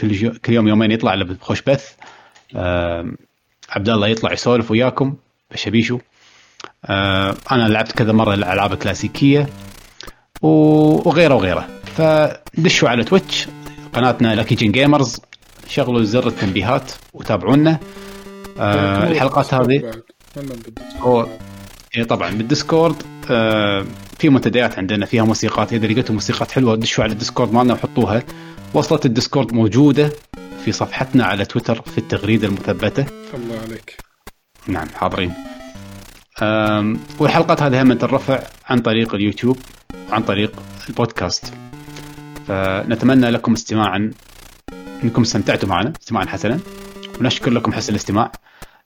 [0.01, 1.93] كل كل يوم يومين يطلع بخوش بث.
[3.71, 5.17] عبد الله يطلع يسولف وياكم.
[5.51, 5.99] بشبيشو.
[7.53, 9.41] أنا لعبت كذا مرة الألعاب الكلاسيكية.
[9.41, 9.47] و-
[10.43, 11.69] وغيره وغيره.
[11.97, 13.49] فدشوا على تويتش
[13.93, 15.21] قناتنا Lucky Gen Gamers
[15.69, 17.79] شغلوا زر التنبيهات وتابعونا.
[18.59, 20.03] آه الحلقات هذه.
[20.99, 21.27] هو
[21.97, 22.97] إيه طبعا بال Discord.
[23.31, 23.85] آه
[24.19, 25.73] في منتديات عندنا فيها موسيقات.
[25.73, 28.23] إذا لقيتوا موسيقات حلوة دشوا على ال Discord مالنا وحطوها.
[28.75, 30.11] وصلة ال Discord موجودة
[30.65, 33.07] في صفحتنا على تويتر في التغريدة المثبتة.
[33.35, 33.97] الله عليك.
[34.67, 35.33] نعم حاضرين.
[37.19, 39.59] والحلقات هذه هم ترفع عن طريق اليوتيوب
[40.11, 40.53] وعن طريق
[40.89, 41.53] البودكاست.
[42.49, 44.11] فنتمنى لكم استماعا
[45.05, 46.59] إنكم استمتعتوا معنا استماعا حسنا
[47.21, 48.33] ونشكر لكم حسن الاستماع.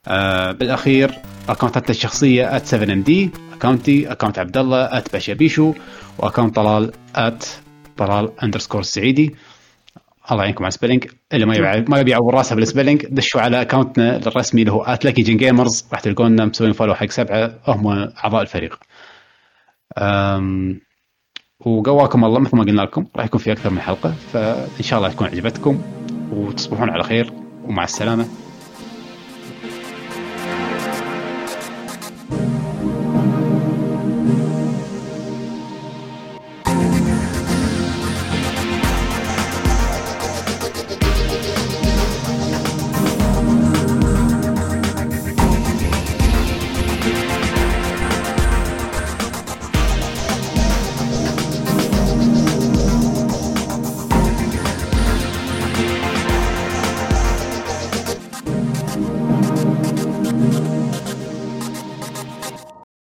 [0.09, 1.19] أه بالأخير
[1.49, 3.11] اكونتاتنا الشخصية @7md
[3.53, 5.75] account ي account عبد الله @باشابيشو
[6.19, 6.93] و account طلال
[7.97, 9.35] طلال underscore السعيدي
[10.33, 13.41] الله يعينكم على ال spelling اللي ما يبي ما يبي يعور راسه بال spelling دشوا
[13.41, 17.55] على account نا الرسمي اللي هو @Lucky Gen Gamers راح تلقونا مسوين follow حق سبعة
[17.69, 17.89] هم
[18.25, 18.79] أعضاء الفريق.
[19.99, 20.81] أم
[21.61, 25.11] وقواكم الله مثل ما قلنا لكم راح يكون في أكثر من حلقة فإن شاء الله
[25.11, 25.83] تكون عجبتكم
[26.33, 27.33] وتصبحون على خير
[27.65, 28.27] ومع السلامة.